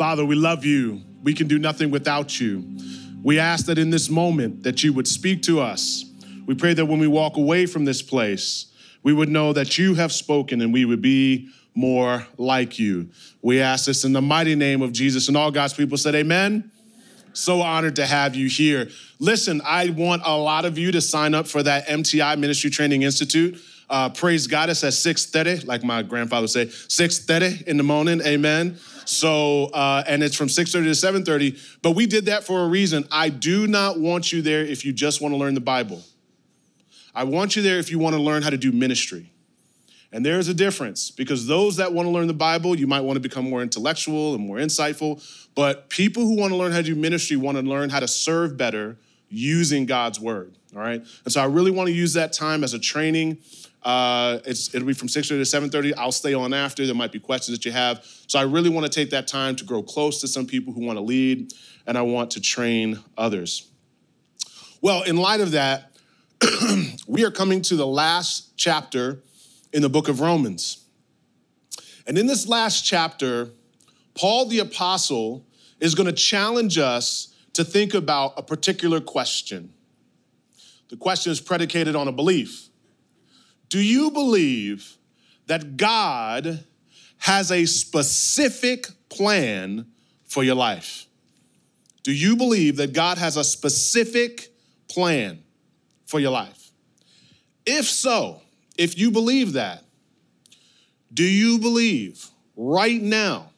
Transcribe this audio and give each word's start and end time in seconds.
Father, 0.00 0.24
we 0.24 0.34
love 0.34 0.64
you. 0.64 1.02
We 1.22 1.34
can 1.34 1.46
do 1.46 1.58
nothing 1.58 1.90
without 1.90 2.40
you. 2.40 2.64
We 3.22 3.38
ask 3.38 3.66
that 3.66 3.76
in 3.76 3.90
this 3.90 4.08
moment 4.08 4.62
that 4.62 4.82
you 4.82 4.94
would 4.94 5.06
speak 5.06 5.42
to 5.42 5.60
us 5.60 6.06
we 6.50 6.56
pray 6.56 6.74
that 6.74 6.86
when 6.86 6.98
we 6.98 7.06
walk 7.06 7.36
away 7.36 7.66
from 7.66 7.84
this 7.84 8.02
place, 8.02 8.66
we 9.04 9.12
would 9.12 9.28
know 9.28 9.52
that 9.52 9.78
you 9.78 9.94
have 9.94 10.10
spoken 10.10 10.60
and 10.60 10.72
we 10.72 10.84
would 10.84 11.00
be 11.00 11.48
more 11.76 12.26
like 12.38 12.76
you. 12.76 13.10
We 13.40 13.60
ask 13.60 13.86
this 13.86 14.04
in 14.04 14.12
the 14.12 14.20
mighty 14.20 14.56
name 14.56 14.82
of 14.82 14.90
Jesus. 14.90 15.28
And 15.28 15.36
all 15.36 15.52
God's 15.52 15.74
people 15.74 15.96
said, 15.96 16.16
Amen. 16.16 16.72
So 17.34 17.60
honored 17.60 17.94
to 17.94 18.04
have 18.04 18.34
you 18.34 18.48
here. 18.48 18.88
Listen, 19.20 19.62
I 19.64 19.90
want 19.90 20.22
a 20.24 20.36
lot 20.36 20.64
of 20.64 20.76
you 20.76 20.90
to 20.90 21.00
sign 21.00 21.34
up 21.34 21.46
for 21.46 21.62
that 21.62 21.86
MTI 21.86 22.36
Ministry 22.36 22.68
Training 22.68 23.02
Institute. 23.02 23.62
Uh, 23.88 24.08
praise 24.08 24.48
God, 24.48 24.70
it's 24.70 24.82
at 24.82 24.92
6.30, 24.92 25.68
like 25.68 25.84
my 25.84 26.02
grandfather 26.02 26.42
would 26.42 26.50
say, 26.50 26.66
6.30 26.66 27.62
in 27.62 27.76
the 27.76 27.84
morning, 27.84 28.20
amen. 28.22 28.76
So, 29.04 29.66
uh, 29.66 30.02
and 30.06 30.22
it's 30.22 30.36
from 30.36 30.48
6.30 30.48 30.72
to 30.72 31.30
7.30, 31.30 31.78
but 31.82 31.92
we 31.92 32.06
did 32.06 32.26
that 32.26 32.44
for 32.44 32.62
a 32.62 32.68
reason. 32.68 33.06
I 33.10 33.28
do 33.28 33.66
not 33.66 33.98
want 33.98 34.32
you 34.32 34.42
there 34.42 34.62
if 34.62 34.84
you 34.84 34.92
just 34.92 35.20
want 35.20 35.32
to 35.32 35.36
learn 35.36 35.54
the 35.54 35.60
Bible. 35.60 36.02
I 37.14 37.24
want 37.24 37.56
you 37.56 37.62
there 37.62 37.78
if 37.78 37.90
you 37.90 37.98
want 37.98 38.14
to 38.14 38.22
learn 38.22 38.42
how 38.42 38.50
to 38.50 38.56
do 38.56 38.72
ministry. 38.72 39.30
And 40.12 40.26
there's 40.26 40.48
a 40.48 40.54
difference 40.54 41.10
because 41.10 41.46
those 41.46 41.76
that 41.76 41.92
want 41.92 42.06
to 42.06 42.10
learn 42.10 42.26
the 42.26 42.34
Bible, 42.34 42.76
you 42.76 42.86
might 42.86 43.02
want 43.02 43.16
to 43.16 43.20
become 43.20 43.48
more 43.48 43.62
intellectual 43.62 44.34
and 44.34 44.44
more 44.44 44.56
insightful. 44.56 45.22
But 45.54 45.88
people 45.88 46.24
who 46.24 46.36
want 46.36 46.52
to 46.52 46.56
learn 46.56 46.72
how 46.72 46.78
to 46.78 46.82
do 46.82 46.96
ministry 46.96 47.36
want 47.36 47.58
to 47.58 47.62
learn 47.62 47.90
how 47.90 48.00
to 48.00 48.08
serve 48.08 48.56
better 48.56 48.98
using 49.28 49.86
God's 49.86 50.18
word. 50.18 50.56
All 50.74 50.82
right. 50.82 51.04
And 51.24 51.32
so 51.32 51.40
I 51.40 51.46
really 51.46 51.70
want 51.70 51.88
to 51.88 51.92
use 51.92 52.12
that 52.14 52.32
time 52.32 52.64
as 52.64 52.74
a 52.74 52.78
training. 52.78 53.38
Uh, 53.82 54.38
it'll 54.44 54.84
be 54.84 54.92
from 54.92 55.08
6:30 55.08 55.28
to 55.28 55.44
7:30. 55.44 55.94
I'll 55.94 56.12
stay 56.12 56.34
on 56.34 56.52
after. 56.52 56.84
There 56.84 56.94
might 56.94 57.12
be 57.12 57.18
questions 57.18 57.56
that 57.56 57.64
you 57.64 57.72
have. 57.72 58.04
So 58.26 58.38
I 58.38 58.42
really 58.42 58.68
want 58.68 58.84
to 58.84 58.92
take 58.92 59.10
that 59.10 59.26
time 59.26 59.56
to 59.56 59.64
grow 59.64 59.82
close 59.82 60.20
to 60.20 60.28
some 60.28 60.46
people 60.46 60.72
who 60.72 60.84
want 60.84 60.98
to 60.98 61.02
lead, 61.02 61.52
and 61.86 61.96
I 61.96 62.02
want 62.02 62.32
to 62.32 62.40
train 62.40 62.98
others. 63.16 63.68
Well, 64.82 65.02
in 65.02 65.16
light 65.16 65.40
of 65.40 65.52
that, 65.52 65.92
we 67.06 67.24
are 67.24 67.30
coming 67.30 67.62
to 67.62 67.76
the 67.76 67.86
last 67.86 68.56
chapter 68.56 69.22
in 69.72 69.82
the 69.82 69.90
book 69.90 70.08
of 70.08 70.20
Romans. 70.20 70.84
And 72.06 72.16
in 72.18 72.26
this 72.26 72.48
last 72.48 72.84
chapter, 72.84 73.50
Paul 74.14 74.46
the 74.46 74.58
Apostle 74.58 75.46
is 75.80 75.94
going 75.94 76.06
to 76.06 76.12
challenge 76.12 76.78
us 76.78 77.34
to 77.52 77.64
think 77.64 77.94
about 77.94 78.34
a 78.36 78.42
particular 78.42 79.00
question. 79.00 79.72
The 80.88 80.96
question 80.96 81.30
is 81.30 81.40
predicated 81.40 81.94
on 81.94 82.08
a 82.08 82.12
belief. 82.12 82.69
Do 83.70 83.80
you 83.80 84.10
believe 84.10 84.98
that 85.46 85.78
God 85.78 86.62
has 87.18 87.50
a 87.50 87.64
specific 87.64 88.88
plan 89.08 89.86
for 90.26 90.44
your 90.44 90.54
life? 90.54 91.06
Do 92.02 92.12
you 92.12 92.36
believe 92.36 92.76
that 92.76 92.92
God 92.92 93.16
has 93.16 93.38
a 93.38 93.44
specific 93.44 94.52
plan? 94.88 95.42
for 96.10 96.18
your 96.18 96.32
life? 96.32 96.72
If 97.64 97.86
so, 97.86 98.42
if 98.76 98.98
you 98.98 99.12
believe 99.12 99.52
that, 99.52 99.84
do 101.14 101.22
you 101.22 101.60
believe 101.60 102.26
right 102.56 103.00
now, 103.00 103.50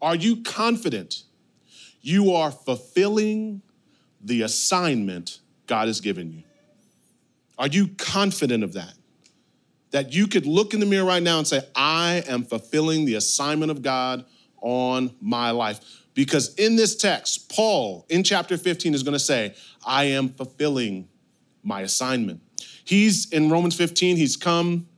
are 0.00 0.16
you 0.16 0.42
confident 0.42 1.22
you 2.00 2.32
are 2.32 2.50
fulfilling 2.50 3.60
the 4.22 4.42
assignment 4.42 5.40
God 5.66 5.86
has 5.86 6.00
given 6.00 6.32
you? 6.32 6.42
Are 7.58 7.68
you 7.68 7.88
confident 7.98 8.64
of 8.64 8.72
that? 8.72 8.94
That 9.92 10.12
you 10.12 10.26
could 10.26 10.46
look 10.46 10.74
in 10.74 10.80
the 10.80 10.86
mirror 10.86 11.06
right 11.06 11.22
now 11.22 11.38
and 11.38 11.46
say, 11.46 11.60
I 11.74 12.24
am 12.26 12.44
fulfilling 12.44 13.04
the 13.04 13.14
assignment 13.14 13.70
of 13.70 13.82
God 13.82 14.24
on 14.60 15.14
my 15.20 15.50
life. 15.50 15.80
Because 16.14 16.54
in 16.54 16.76
this 16.76 16.96
text, 16.96 17.50
Paul 17.50 18.04
in 18.08 18.22
chapter 18.22 18.58
15 18.58 18.94
is 18.94 19.02
going 19.02 19.14
to 19.14 19.18
say, 19.18 19.54
I 19.86 20.04
am 20.04 20.30
fulfilling 20.30 21.08
my 21.62 21.82
assignment. 21.82 22.40
He's 22.84 23.30
in 23.30 23.50
Romans 23.50 23.76
15, 23.76 24.16
he's 24.16 24.36
come, 24.36 24.88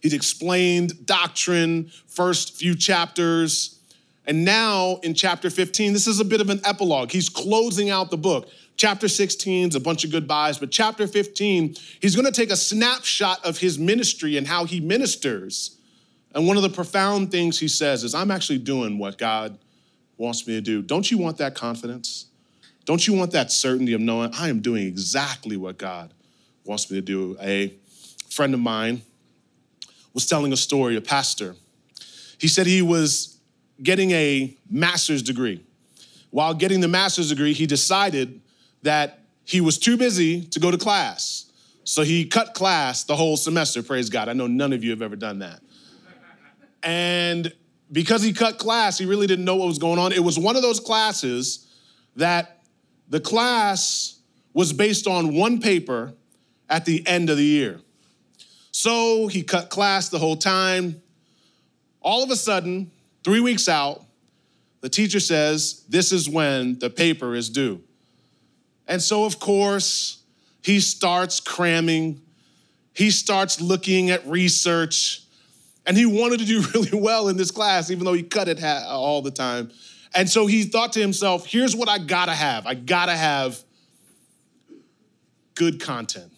he's 0.00 0.12
explained 0.12 1.06
doctrine, 1.06 1.90
first 2.06 2.56
few 2.56 2.74
chapters. 2.74 3.78
And 4.26 4.44
now 4.44 5.00
in 5.02 5.14
chapter 5.14 5.50
15, 5.50 5.92
this 5.92 6.06
is 6.06 6.20
a 6.20 6.24
bit 6.24 6.40
of 6.40 6.50
an 6.50 6.60
epilogue. 6.64 7.10
He's 7.10 7.28
closing 7.28 7.90
out 7.90 8.10
the 8.10 8.18
book. 8.18 8.48
Chapter 8.80 9.08
16 9.08 9.68
is 9.68 9.74
a 9.74 9.80
bunch 9.80 10.04
of 10.04 10.10
goodbyes, 10.10 10.56
but 10.56 10.70
chapter 10.70 11.06
15, 11.06 11.76
he's 12.00 12.16
going 12.16 12.24
to 12.24 12.32
take 12.32 12.50
a 12.50 12.56
snapshot 12.56 13.44
of 13.44 13.58
his 13.58 13.78
ministry 13.78 14.38
and 14.38 14.46
how 14.46 14.64
he 14.64 14.80
ministers. 14.80 15.76
And 16.34 16.46
one 16.46 16.56
of 16.56 16.62
the 16.62 16.70
profound 16.70 17.30
things 17.30 17.58
he 17.58 17.68
says 17.68 18.04
is, 18.04 18.14
I'm 18.14 18.30
actually 18.30 18.56
doing 18.56 18.96
what 18.96 19.18
God 19.18 19.58
wants 20.16 20.46
me 20.46 20.54
to 20.54 20.62
do. 20.62 20.80
Don't 20.80 21.10
you 21.10 21.18
want 21.18 21.36
that 21.36 21.54
confidence? 21.54 22.28
Don't 22.86 23.06
you 23.06 23.12
want 23.12 23.32
that 23.32 23.52
certainty 23.52 23.92
of 23.92 24.00
knowing 24.00 24.30
I 24.32 24.48
am 24.48 24.60
doing 24.60 24.86
exactly 24.86 25.58
what 25.58 25.76
God 25.76 26.14
wants 26.64 26.90
me 26.90 26.96
to 26.96 27.02
do? 27.02 27.36
A 27.38 27.74
friend 28.30 28.54
of 28.54 28.60
mine 28.60 29.02
was 30.14 30.26
telling 30.26 30.54
a 30.54 30.56
story, 30.56 30.96
a 30.96 31.02
pastor. 31.02 31.54
He 32.38 32.48
said 32.48 32.66
he 32.66 32.80
was 32.80 33.38
getting 33.82 34.12
a 34.12 34.56
master's 34.70 35.22
degree. 35.22 35.62
While 36.30 36.54
getting 36.54 36.80
the 36.80 36.88
master's 36.88 37.28
degree, 37.28 37.52
he 37.52 37.66
decided 37.66 38.40
that 38.82 39.20
he 39.44 39.60
was 39.60 39.78
too 39.78 39.96
busy 39.96 40.42
to 40.42 40.60
go 40.60 40.70
to 40.70 40.78
class. 40.78 41.50
So 41.84 42.02
he 42.02 42.24
cut 42.24 42.54
class 42.54 43.04
the 43.04 43.16
whole 43.16 43.36
semester, 43.36 43.82
praise 43.82 44.10
God. 44.10 44.28
I 44.28 44.32
know 44.32 44.46
none 44.46 44.72
of 44.72 44.84
you 44.84 44.90
have 44.90 45.02
ever 45.02 45.16
done 45.16 45.40
that. 45.40 45.60
And 46.82 47.52
because 47.90 48.22
he 48.22 48.32
cut 48.32 48.58
class, 48.58 48.98
he 48.98 49.06
really 49.06 49.26
didn't 49.26 49.44
know 49.44 49.56
what 49.56 49.66
was 49.66 49.78
going 49.78 49.98
on. 49.98 50.12
It 50.12 50.22
was 50.22 50.38
one 50.38 50.56
of 50.56 50.62
those 50.62 50.80
classes 50.80 51.66
that 52.16 52.62
the 53.08 53.20
class 53.20 54.20
was 54.52 54.72
based 54.72 55.06
on 55.06 55.34
one 55.34 55.60
paper 55.60 56.14
at 56.68 56.84
the 56.84 57.06
end 57.06 57.30
of 57.30 57.36
the 57.36 57.44
year. 57.44 57.80
So 58.70 59.26
he 59.26 59.42
cut 59.42 59.70
class 59.70 60.08
the 60.08 60.18
whole 60.18 60.36
time. 60.36 61.02
All 62.00 62.22
of 62.22 62.30
a 62.30 62.36
sudden, 62.36 62.90
three 63.24 63.40
weeks 63.40 63.68
out, 63.68 64.04
the 64.80 64.88
teacher 64.88 65.20
says, 65.20 65.84
This 65.88 66.12
is 66.12 66.28
when 66.28 66.78
the 66.78 66.88
paper 66.88 67.34
is 67.34 67.50
due. 67.50 67.82
And 68.90 69.00
so, 69.00 69.24
of 69.24 69.38
course, 69.38 70.20
he 70.62 70.80
starts 70.80 71.38
cramming, 71.38 72.20
he 72.92 73.12
starts 73.12 73.60
looking 73.60 74.10
at 74.10 74.26
research, 74.26 75.22
and 75.86 75.96
he 75.96 76.04
wanted 76.04 76.40
to 76.40 76.44
do 76.44 76.60
really 76.74 77.00
well 77.00 77.28
in 77.28 77.36
this 77.36 77.52
class, 77.52 77.90
even 77.92 78.04
though 78.04 78.12
he 78.12 78.24
cut 78.24 78.48
it 78.48 78.62
all 78.62 79.22
the 79.22 79.30
time. 79.30 79.70
And 80.12 80.28
so 80.28 80.48
he 80.48 80.64
thought 80.64 80.92
to 80.94 81.00
himself, 81.00 81.46
here's 81.46 81.76
what 81.76 81.88
I 81.88 81.98
gotta 81.98 82.34
have 82.34 82.66
I 82.66 82.74
gotta 82.74 83.16
have 83.16 83.62
good 85.54 85.80
content. 85.80 86.32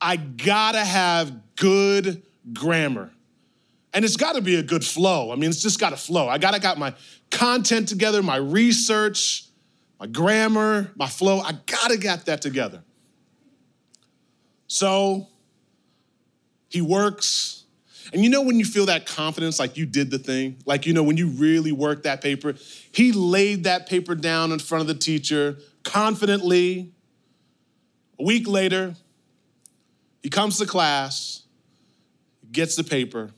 I 0.00 0.16
gotta 0.16 0.82
have 0.82 1.30
good 1.56 2.22
grammar. 2.54 3.10
And 3.92 4.02
it's 4.02 4.16
gotta 4.16 4.40
be 4.40 4.54
a 4.54 4.62
good 4.62 4.84
flow. 4.84 5.30
I 5.30 5.34
mean, 5.34 5.50
it's 5.50 5.60
just 5.60 5.78
gotta 5.78 5.98
flow. 5.98 6.26
I 6.26 6.38
gotta 6.38 6.58
got 6.58 6.78
my 6.78 6.94
content 7.30 7.88
together, 7.88 8.22
my 8.22 8.36
research, 8.36 9.47
my 9.98 10.06
grammar, 10.06 10.92
my 10.96 11.08
flow. 11.08 11.40
I 11.40 11.52
gotta 11.66 11.96
get 11.96 12.26
that 12.26 12.42
together. 12.42 12.82
So 14.66 15.26
he 16.68 16.80
works 16.80 17.58
and 18.12 18.22
you 18.22 18.30
know 18.30 18.42
when 18.42 18.58
you 18.58 18.64
feel 18.64 18.86
that 18.86 19.06
confidence, 19.06 19.58
like 19.58 19.76
you 19.76 19.86
did 19.86 20.10
the 20.10 20.18
thing, 20.18 20.56
like 20.64 20.86
you 20.86 20.92
know 20.92 21.02
when 21.02 21.16
you 21.16 21.28
really 21.28 21.72
worked 21.72 22.04
that 22.04 22.22
paper, 22.22 22.54
he 22.92 23.12
laid 23.12 23.64
that 23.64 23.86
paper 23.86 24.14
down 24.14 24.52
in 24.52 24.58
front 24.58 24.82
of 24.82 24.88
the 24.88 24.94
teacher 24.94 25.58
confidently. 25.84 26.92
A 28.18 28.24
week 28.24 28.48
later, 28.48 28.94
he 30.22 30.30
comes 30.30 30.58
to 30.58 30.66
class, 30.66 31.42
gets 32.50 32.76
the 32.76 32.84
paper. 32.84 33.30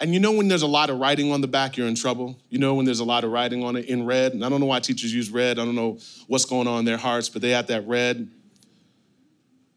And 0.00 0.14
you 0.14 0.20
know 0.20 0.32
when 0.32 0.46
there's 0.46 0.62
a 0.62 0.68
lot 0.68 0.90
of 0.90 0.98
writing 0.98 1.32
on 1.32 1.40
the 1.40 1.48
back, 1.48 1.76
you're 1.76 1.88
in 1.88 1.96
trouble. 1.96 2.38
You 2.50 2.58
know 2.58 2.74
when 2.74 2.84
there's 2.86 3.00
a 3.00 3.04
lot 3.04 3.24
of 3.24 3.32
writing 3.32 3.64
on 3.64 3.76
it 3.76 3.86
in 3.86 4.06
red. 4.06 4.32
And 4.32 4.44
I 4.44 4.48
don't 4.48 4.60
know 4.60 4.66
why 4.66 4.78
teachers 4.78 5.12
use 5.12 5.30
red. 5.30 5.58
I 5.58 5.64
don't 5.64 5.74
know 5.74 5.98
what's 6.28 6.44
going 6.44 6.68
on 6.68 6.80
in 6.80 6.84
their 6.84 6.96
hearts, 6.96 7.28
but 7.28 7.42
they 7.42 7.50
had 7.50 7.66
that 7.68 7.86
red. 7.86 8.30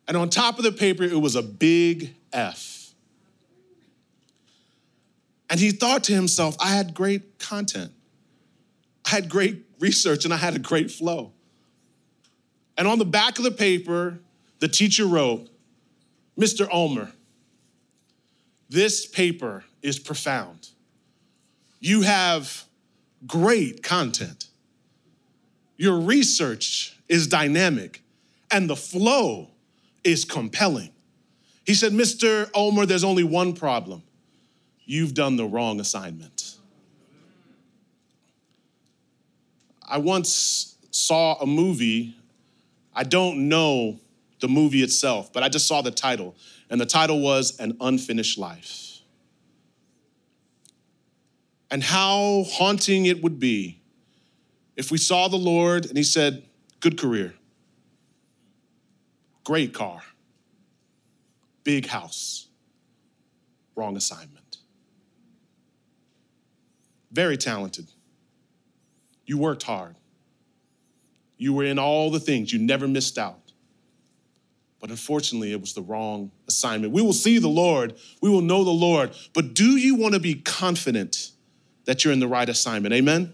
And 0.07 0.17
on 0.17 0.29
top 0.29 0.57
of 0.57 0.63
the 0.63 0.71
paper, 0.71 1.03
it 1.03 1.19
was 1.19 1.35
a 1.35 1.41
big 1.41 2.13
F. 2.31 2.93
And 5.49 5.59
he 5.59 5.71
thought 5.71 6.03
to 6.05 6.13
himself, 6.13 6.55
I 6.59 6.67
had 6.67 6.93
great 6.93 7.39
content. 7.39 7.91
I 9.05 9.09
had 9.09 9.27
great 9.27 9.65
research 9.79 10.23
and 10.23 10.33
I 10.33 10.37
had 10.37 10.55
a 10.55 10.59
great 10.59 10.91
flow. 10.91 11.33
And 12.77 12.87
on 12.87 12.99
the 12.99 13.05
back 13.05 13.37
of 13.37 13.43
the 13.43 13.51
paper, 13.51 14.19
the 14.59 14.67
teacher 14.67 15.05
wrote, 15.05 15.49
Mr. 16.39 16.69
Ulmer, 16.71 17.11
this 18.69 19.05
paper 19.05 19.65
is 19.81 19.99
profound. 19.99 20.69
You 21.79 22.01
have 22.01 22.65
great 23.25 23.83
content. 23.83 24.47
Your 25.77 25.99
research 25.99 26.97
is 27.09 27.27
dynamic, 27.27 28.03
and 28.51 28.69
the 28.69 28.75
flow 28.75 29.49
is 30.03 30.25
compelling. 30.25 30.91
He 31.65 31.73
said, 31.73 31.91
Mr. 31.91 32.49
Ulmer, 32.53 32.85
there's 32.85 33.03
only 33.03 33.23
one 33.23 33.53
problem. 33.53 34.03
You've 34.85 35.13
done 35.13 35.35
the 35.35 35.45
wrong 35.45 35.79
assignment. 35.79 36.55
I 39.87 39.97
once 39.97 40.75
saw 40.91 41.39
a 41.39 41.45
movie. 41.45 42.15
I 42.93 43.03
don't 43.03 43.49
know 43.49 43.99
the 44.39 44.47
movie 44.47 44.83
itself, 44.83 45.31
but 45.31 45.43
I 45.43 45.49
just 45.49 45.67
saw 45.67 45.81
the 45.81 45.91
title, 45.91 46.35
and 46.69 46.79
the 46.79 46.85
title 46.85 47.21
was 47.21 47.57
An 47.59 47.77
Unfinished 47.79 48.37
Life. 48.37 48.90
And 51.71 51.81
how 51.81 52.43
haunting 52.49 53.05
it 53.05 53.23
would 53.23 53.39
be 53.39 53.81
if 54.75 54.91
we 54.91 54.97
saw 54.97 55.29
the 55.29 55.37
Lord 55.37 55.85
and 55.85 55.97
He 55.97 56.03
said, 56.03 56.43
Good 56.81 56.99
career, 56.99 57.33
great 59.43 59.73
car, 59.73 60.01
big 61.63 61.87
house, 61.87 62.47
wrong 63.75 63.95
assignment. 63.95 64.57
Very 67.11 67.37
talented. 67.37 67.91
You 69.25 69.37
worked 69.37 69.63
hard. 69.63 69.95
You 71.37 71.53
were 71.53 71.63
in 71.63 71.79
all 71.79 72.11
the 72.11 72.19
things, 72.19 72.51
you 72.51 72.59
never 72.59 72.87
missed 72.87 73.17
out. 73.17 73.51
But 74.79 74.89
unfortunately, 74.89 75.51
it 75.51 75.61
was 75.61 75.73
the 75.73 75.81
wrong 75.81 76.31
assignment. 76.47 76.91
We 76.91 77.03
will 77.03 77.13
see 77.13 77.37
the 77.37 77.47
Lord, 77.47 77.95
we 78.21 78.29
will 78.29 78.41
know 78.41 78.63
the 78.63 78.71
Lord, 78.71 79.11
but 79.33 79.53
do 79.53 79.77
you 79.77 79.95
want 79.95 80.15
to 80.15 80.19
be 80.19 80.35
confident 80.35 81.31
that 81.85 82.03
you're 82.03 82.13
in 82.13 82.19
the 82.19 82.27
right 82.27 82.47
assignment? 82.47 82.93
Amen? 82.93 83.33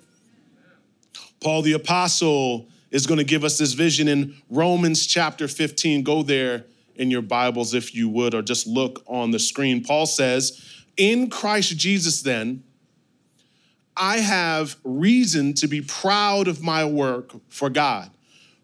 Paul 1.40 1.62
the 1.62 1.74
Apostle 1.74 2.68
is 2.92 3.06
going 3.06 3.20
to 3.20 3.24
give 3.24 3.44
us 3.44 3.58
this 3.58 3.74
vision 3.74 4.08
in 4.08 4.36
Romans 4.50 5.06
chapter 5.06 5.48
15. 5.48 6.04
Go 6.04 6.24
there 6.24 6.66
in 6.96 7.12
your 7.12 7.22
Bibles 7.22 7.74
if 7.74 7.94
you 7.94 8.10
would, 8.10 8.34
or 8.34 8.42
just 8.42 8.66
look 8.66 9.04
on 9.08 9.32
the 9.32 9.40
screen. 9.40 9.84
Paul 9.84 10.06
says, 10.06 10.84
In 10.96 11.30
Christ 11.30 11.78
Jesus, 11.78 12.22
then, 12.22 12.64
I 13.96 14.18
have 14.18 14.78
reason 14.84 15.54
to 15.56 15.68
be 15.68 15.82
proud 15.82 16.48
of 16.48 16.62
my 16.62 16.86
work 16.86 17.34
for 17.50 17.70
God. 17.70 18.12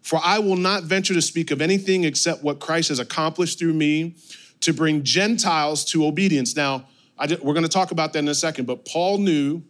For 0.00 0.20
I 0.22 0.38
will 0.38 0.56
not 0.56 0.84
venture 0.84 1.14
to 1.14 1.22
speak 1.22 1.50
of 1.50 1.60
anything 1.60 2.04
except 2.04 2.42
what 2.42 2.60
Christ 2.60 2.90
has 2.90 2.98
accomplished 2.98 3.58
through 3.58 3.72
me 3.72 4.16
to 4.60 4.72
bring 4.72 5.02
Gentiles 5.02 5.84
to 5.86 6.06
obedience. 6.06 6.54
Now, 6.54 6.86
we're 7.18 7.54
going 7.54 7.62
to 7.62 7.68
talk 7.68 7.90
about 7.90 8.12
that 8.12 8.18
in 8.20 8.28
a 8.28 8.34
second, 8.34 8.66
but 8.66 8.84
Paul 8.84 9.18
knew 9.18 9.62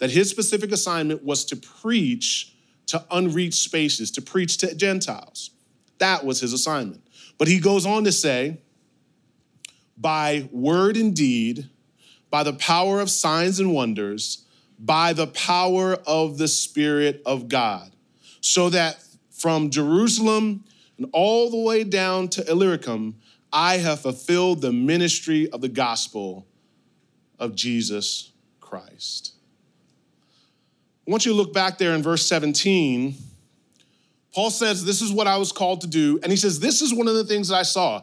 that 0.00 0.10
his 0.10 0.28
specific 0.28 0.72
assignment 0.72 1.24
was 1.24 1.44
to 1.44 1.56
preach 1.56 2.56
to 2.86 3.04
unreached 3.12 3.62
spaces, 3.62 4.10
to 4.10 4.20
preach 4.20 4.56
to 4.56 4.74
Gentiles. 4.74 5.50
That 5.98 6.24
was 6.24 6.40
his 6.40 6.52
assignment. 6.52 7.06
But 7.38 7.46
he 7.46 7.60
goes 7.60 7.86
on 7.86 8.02
to 8.02 8.10
say, 8.10 8.58
by 9.96 10.48
word 10.50 10.96
and 10.96 11.14
deed, 11.14 11.68
by 12.30 12.42
the 12.42 12.54
power 12.54 13.00
of 13.00 13.08
signs 13.08 13.60
and 13.60 13.72
wonders, 13.72 14.44
by 14.76 15.12
the 15.12 15.28
power 15.28 15.98
of 16.06 16.38
the 16.38 16.48
Spirit 16.48 17.22
of 17.24 17.48
God, 17.48 17.94
so 18.40 18.70
that 18.70 19.04
from 19.30 19.70
Jerusalem 19.70 20.64
and 20.98 21.08
all 21.12 21.50
the 21.50 21.58
way 21.58 21.84
down 21.84 22.28
to 22.28 22.50
Illyricum, 22.50 23.20
I 23.52 23.76
have 23.76 24.00
fulfilled 24.00 24.62
the 24.62 24.72
ministry 24.72 25.48
of 25.50 25.60
the 25.60 25.68
gospel 25.68 26.46
of 27.38 27.54
Jesus 27.54 28.32
Christ. 28.60 29.34
Want 31.10 31.26
you 31.26 31.32
to 31.32 31.36
look 31.36 31.52
back 31.52 31.76
there 31.76 31.96
in 31.96 32.04
verse 32.04 32.24
17. 32.28 33.16
Paul 34.32 34.50
says, 34.52 34.84
This 34.84 35.02
is 35.02 35.10
what 35.10 35.26
I 35.26 35.38
was 35.38 35.50
called 35.50 35.80
to 35.80 35.88
do. 35.88 36.20
And 36.22 36.30
he 36.30 36.36
says, 36.36 36.60
This 36.60 36.82
is 36.82 36.94
one 36.94 37.08
of 37.08 37.14
the 37.14 37.24
things 37.24 37.48
that 37.48 37.56
I 37.56 37.64
saw. 37.64 38.02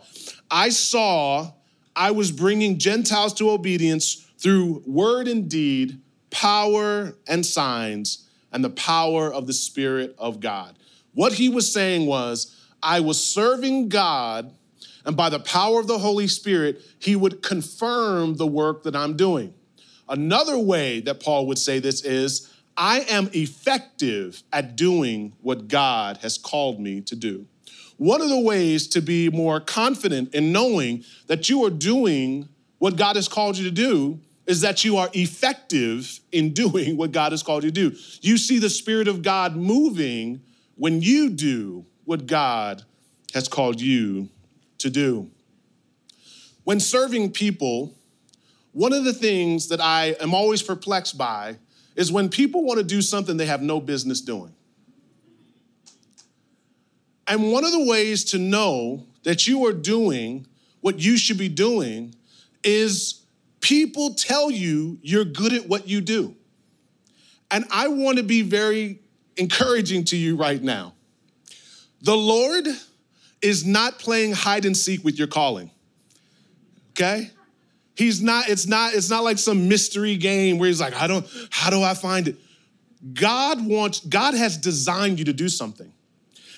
I 0.52 0.68
saw 0.68 1.54
I 1.96 2.12
was 2.12 2.34
bringing 2.34 2.78
Gentiles 2.78 3.34
to 3.36 3.50
obedience 3.52 4.28
through 4.38 4.84
word 4.86 5.30
and 5.30 5.50
deed, 5.50 6.02
power 6.32 7.16
and 7.30 7.46
signs, 7.46 8.28
and 8.52 8.62
the 8.62 8.72
power 8.72 9.34
of 9.34 9.48
the 9.48 9.54
Spirit 9.54 10.14
of 10.18 10.42
God. 10.42 10.76
What 11.14 11.32
he 11.32 11.48
was 11.48 11.72
saying 11.72 12.08
was, 12.08 12.62
I 12.84 13.00
was 13.00 13.26
serving 13.26 13.88
God, 13.88 14.54
and 15.06 15.16
by 15.16 15.30
the 15.30 15.40
power 15.40 15.80
of 15.80 15.88
the 15.88 15.98
Holy 15.98 16.28
Spirit, 16.28 16.82
he 17.00 17.16
would 17.16 17.42
confirm 17.42 18.36
the 18.36 18.48
work 18.48 18.84
that 18.84 18.98
I'm 18.98 19.16
doing. 19.16 19.54
Another 20.10 20.60
way 20.60 21.00
that 21.02 21.22
Paul 21.22 21.48
would 21.48 21.58
say 21.58 21.80
this 21.80 22.04
is, 22.04 22.54
I 22.78 23.00
am 23.10 23.30
effective 23.34 24.44
at 24.54 24.76
doing 24.76 25.34
what 25.42 25.68
God 25.68 26.18
has 26.18 26.38
called 26.38 26.80
me 26.80 27.02
to 27.02 27.16
do. 27.16 27.48
One 27.98 28.22
of 28.22 28.30
the 28.30 28.40
ways 28.40 28.88
to 28.90 29.02
be 29.02 29.30
more 29.30 29.60
confident 29.60 30.36
in 30.36 30.52
knowing 30.52 31.04
that 31.26 31.50
you 31.50 31.66
are 31.66 31.72
doing 31.72 32.48
what 32.78 32.96
God 32.96 33.16
has 33.16 33.28
called 33.28 33.58
you 33.58 33.64
to 33.66 33.72
do 33.72 34.20
is 34.46 34.62
that 34.62 34.86
you 34.86 34.98
are 34.98 35.10
effective 35.14 36.20
in 36.32 36.54
doing 36.54 36.96
what 36.96 37.12
God 37.12 37.32
has 37.32 37.42
called 37.42 37.64
you 37.64 37.72
to 37.72 37.90
do. 37.90 37.98
You 38.22 38.38
see 38.38 38.60
the 38.60 38.70
Spirit 38.70 39.08
of 39.08 39.24
God 39.24 39.56
moving 39.56 40.42
when 40.76 41.02
you 41.02 41.30
do 41.30 41.86
what 42.06 42.28
God 42.28 42.84
has 43.34 43.48
called 43.48 43.82
you 43.82 44.30
to 44.78 44.92
do. 44.92 45.32
When 46.64 46.80
serving 46.80 47.32
people, 47.32 47.96
one 48.72 48.94
of 48.94 49.04
the 49.04 49.14
things 49.14 49.70
that 49.70 49.82
I 49.82 50.16
am 50.20 50.36
always 50.36 50.62
perplexed 50.62 51.18
by 51.18 51.58
is 51.98 52.12
when 52.12 52.30
people 52.30 52.64
want 52.64 52.78
to 52.78 52.86
do 52.86 53.02
something 53.02 53.36
they 53.36 53.48
have 53.48 53.62
no 53.62 53.82
business 53.82 54.22
doing. 54.22 54.54
And 57.28 57.52
one 57.52 57.66
of 57.66 57.74
the 57.74 57.84
ways 57.84 58.24
to 58.26 58.38
know 58.38 59.04
that 59.24 59.48
you 59.48 59.66
are 59.66 59.74
doing 59.74 60.48
what 60.80 61.00
you 61.00 61.18
should 61.18 61.38
be 61.38 61.50
doing 61.50 62.16
is 62.64 63.26
people 63.60 64.14
tell 64.14 64.50
you 64.50 65.00
you're 65.02 65.26
good 65.26 65.52
at 65.52 65.68
what 65.68 65.88
you 65.88 66.00
do. 66.00 66.36
And 67.52 67.66
I 67.72 67.90
want 67.90 68.18
to 68.18 68.24
be 68.24 68.44
very 68.44 69.00
encouraging 69.36 70.06
to 70.06 70.16
you 70.16 70.38
right 70.38 70.62
now. 70.62 70.94
The 72.02 72.16
Lord 72.16 72.68
is 73.42 73.66
not 73.66 74.00
playing 74.00 74.34
hide 74.34 74.66
and 74.66 74.78
seek 74.78 75.04
with 75.04 75.18
your 75.18 75.28
calling. 75.28 75.72
Okay? 76.92 77.32
He's 77.98 78.22
not, 78.22 78.48
it's 78.48 78.68
not, 78.68 78.94
it's 78.94 79.10
not 79.10 79.24
like 79.24 79.40
some 79.40 79.68
mystery 79.68 80.18
game 80.18 80.60
where 80.60 80.68
he's 80.68 80.80
like, 80.80 80.94
I 80.94 81.08
don't, 81.08 81.26
how 81.50 81.72
do 81.72 81.82
I 81.82 81.96
find 81.96 82.28
it? 82.28 82.36
God 83.14 83.66
wants, 83.66 84.02
God 84.02 84.36
has 84.36 84.56
designed 84.56 85.18
you 85.18 85.26
to 85.26 85.34
do 85.34 85.50
something. 85.50 85.92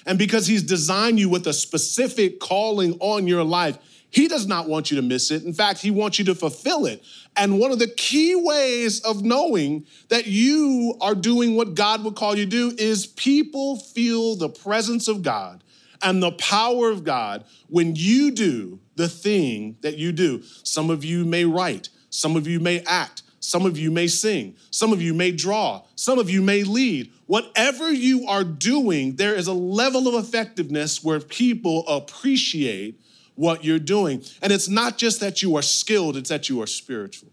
And 0.05 0.19
because 0.19 0.47
he's 0.47 0.63
designed 0.63 1.17
you 1.17 1.29
with 1.29 1.47
a 1.47 1.53
specific 1.53 2.41
calling 2.41 2.97
on 2.99 3.25
your 3.25 3.45
life, 3.45 3.77
he 4.09 4.27
does 4.27 4.47
not 4.47 4.67
want 4.67 4.91
you 4.91 4.97
to 4.97 5.03
miss 5.03 5.31
it. 5.31 5.43
In 5.43 5.53
fact, 5.53 5.79
he 5.79 5.91
wants 5.91 6.19
you 6.19 6.25
to 6.25 6.35
fulfill 6.35 6.85
it. 6.85 7.03
And 7.37 7.57
one 7.57 7.71
of 7.71 7.79
the 7.79 7.87
key 7.87 8.35
ways 8.35 8.99
of 9.01 9.23
knowing 9.23 9.85
that 10.09 10.27
you 10.27 10.97
are 10.99 11.15
doing 11.15 11.55
what 11.55 11.73
God 11.73 12.03
would 12.03 12.15
call 12.15 12.35
you 12.35 12.43
to 12.43 12.49
do 12.49 12.75
is 12.77 13.07
people 13.07 13.77
feel 13.77 14.35
the 14.35 14.49
presence 14.49 15.07
of 15.07 15.21
God 15.21 15.63
and 16.01 16.21
the 16.21 16.31
power 16.33 16.89
of 16.89 17.03
God 17.03 17.45
when 17.67 17.95
you 17.95 18.31
do 18.31 18.79
the 18.99 19.07
thing 19.07 19.77
that 19.79 19.97
you 19.97 20.11
do. 20.11 20.43
Some 20.63 20.89
of 20.89 21.05
you 21.05 21.23
may 21.23 21.45
write, 21.45 21.87
some 22.09 22.35
of 22.35 22.47
you 22.47 22.59
may 22.59 22.81
act, 22.81 23.23
some 23.39 23.65
of 23.65 23.77
you 23.77 23.91
may 23.91 24.07
sing, 24.07 24.57
some 24.71 24.91
of 24.91 25.01
you 25.01 25.13
may 25.13 25.31
draw, 25.31 25.83
some 25.95 26.19
of 26.19 26.29
you 26.29 26.41
may 26.41 26.63
lead. 26.63 27.09
Whatever 27.25 27.93
you 27.93 28.27
are 28.27 28.43
doing, 28.43 29.15
there 29.15 29.35
is 29.35 29.47
a 29.47 29.53
level 29.53 30.09
of 30.09 30.21
effectiveness 30.21 31.01
where 31.01 31.21
people 31.21 31.87
appreciate 31.87 32.99
what 33.35 33.63
you're 33.63 33.79
doing. 33.79 34.21
And 34.41 34.51
it's 34.51 34.67
not 34.67 34.97
just 34.97 35.21
that 35.21 35.41
you 35.41 35.55
are 35.55 35.61
skilled, 35.61 36.17
it's 36.17 36.27
that 36.27 36.49
you 36.49 36.61
are 36.61 36.67
spiritual. 36.67 37.31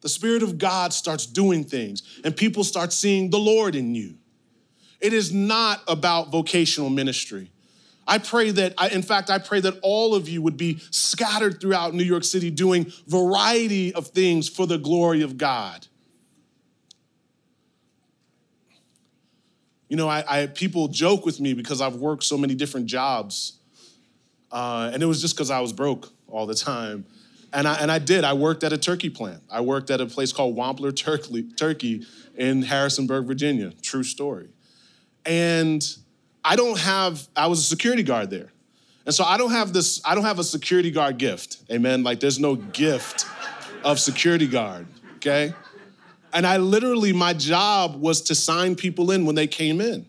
The 0.00 0.08
Spirit 0.08 0.42
of 0.42 0.56
God 0.56 0.94
starts 0.94 1.26
doing 1.26 1.64
things, 1.64 2.02
and 2.24 2.34
people 2.34 2.64
start 2.64 2.94
seeing 2.94 3.28
the 3.28 3.38
Lord 3.38 3.74
in 3.74 3.94
you. 3.94 4.14
It 5.02 5.12
is 5.12 5.34
not 5.34 5.82
about 5.86 6.30
vocational 6.30 6.88
ministry. 6.88 7.50
I 8.06 8.18
pray 8.18 8.50
that, 8.50 8.74
I, 8.76 8.88
in 8.88 9.02
fact, 9.02 9.30
I 9.30 9.38
pray 9.38 9.60
that 9.60 9.78
all 9.82 10.14
of 10.14 10.28
you 10.28 10.42
would 10.42 10.56
be 10.56 10.78
scattered 10.90 11.60
throughout 11.60 11.94
New 11.94 12.02
York 12.04 12.24
City 12.24 12.50
doing 12.50 12.92
variety 13.06 13.94
of 13.94 14.08
things 14.08 14.48
for 14.48 14.66
the 14.66 14.78
glory 14.78 15.22
of 15.22 15.38
God. 15.38 15.86
You 19.88 19.96
know, 19.96 20.08
I, 20.08 20.24
I 20.26 20.46
people 20.46 20.88
joke 20.88 21.26
with 21.26 21.38
me 21.38 21.52
because 21.52 21.80
I've 21.80 21.96
worked 21.96 22.24
so 22.24 22.38
many 22.38 22.54
different 22.54 22.86
jobs, 22.86 23.58
uh, 24.50 24.90
and 24.92 25.02
it 25.02 25.06
was 25.06 25.20
just 25.20 25.36
because 25.36 25.50
I 25.50 25.60
was 25.60 25.72
broke 25.72 26.12
all 26.28 26.46
the 26.46 26.54
time. 26.54 27.04
And 27.52 27.68
I, 27.68 27.74
and 27.74 27.92
I 27.92 27.98
did. 27.98 28.24
I 28.24 28.32
worked 28.32 28.64
at 28.64 28.72
a 28.72 28.78
turkey 28.78 29.10
plant. 29.10 29.42
I 29.50 29.60
worked 29.60 29.90
at 29.90 30.00
a 30.00 30.06
place 30.06 30.32
called 30.32 30.56
Wampler 30.56 30.96
Turkey, 30.96 31.42
Turkey 31.42 32.06
in 32.34 32.62
Harrisonburg, 32.62 33.26
Virginia. 33.26 33.72
True 33.82 34.02
story. 34.02 34.48
And 35.26 35.86
I 36.44 36.56
don't 36.56 36.78
have, 36.78 37.26
I 37.36 37.46
was 37.46 37.60
a 37.60 37.62
security 37.62 38.02
guard 38.02 38.30
there. 38.30 38.52
And 39.04 39.14
so 39.14 39.24
I 39.24 39.36
don't 39.36 39.50
have 39.50 39.72
this, 39.72 40.00
I 40.04 40.14
don't 40.14 40.24
have 40.24 40.38
a 40.38 40.44
security 40.44 40.90
guard 40.90 41.18
gift. 41.18 41.58
Amen. 41.70 42.02
Like 42.02 42.20
there's 42.20 42.38
no 42.38 42.56
gift 42.56 43.26
of 43.84 43.98
security 43.98 44.46
guard, 44.46 44.86
okay? 45.16 45.54
And 46.32 46.46
I 46.46 46.56
literally, 46.56 47.12
my 47.12 47.34
job 47.34 47.96
was 47.96 48.22
to 48.22 48.34
sign 48.34 48.76
people 48.76 49.10
in 49.10 49.26
when 49.26 49.34
they 49.34 49.46
came 49.46 49.80
in. 49.80 50.06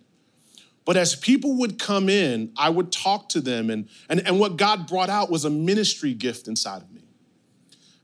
But 0.85 0.97
as 0.97 1.15
people 1.15 1.57
would 1.59 1.79
come 1.79 2.09
in, 2.09 2.51
I 2.57 2.69
would 2.69 2.91
talk 2.91 3.29
to 3.29 3.41
them, 3.41 3.69
and, 3.69 3.87
and, 4.09 4.25
and 4.27 4.39
what 4.39 4.57
God 4.57 4.87
brought 4.87 5.09
out 5.09 5.31
was 5.31 5.45
a 5.45 5.49
ministry 5.49 6.13
gift 6.13 6.47
inside 6.47 6.81
of 6.81 6.91
me. 6.91 7.01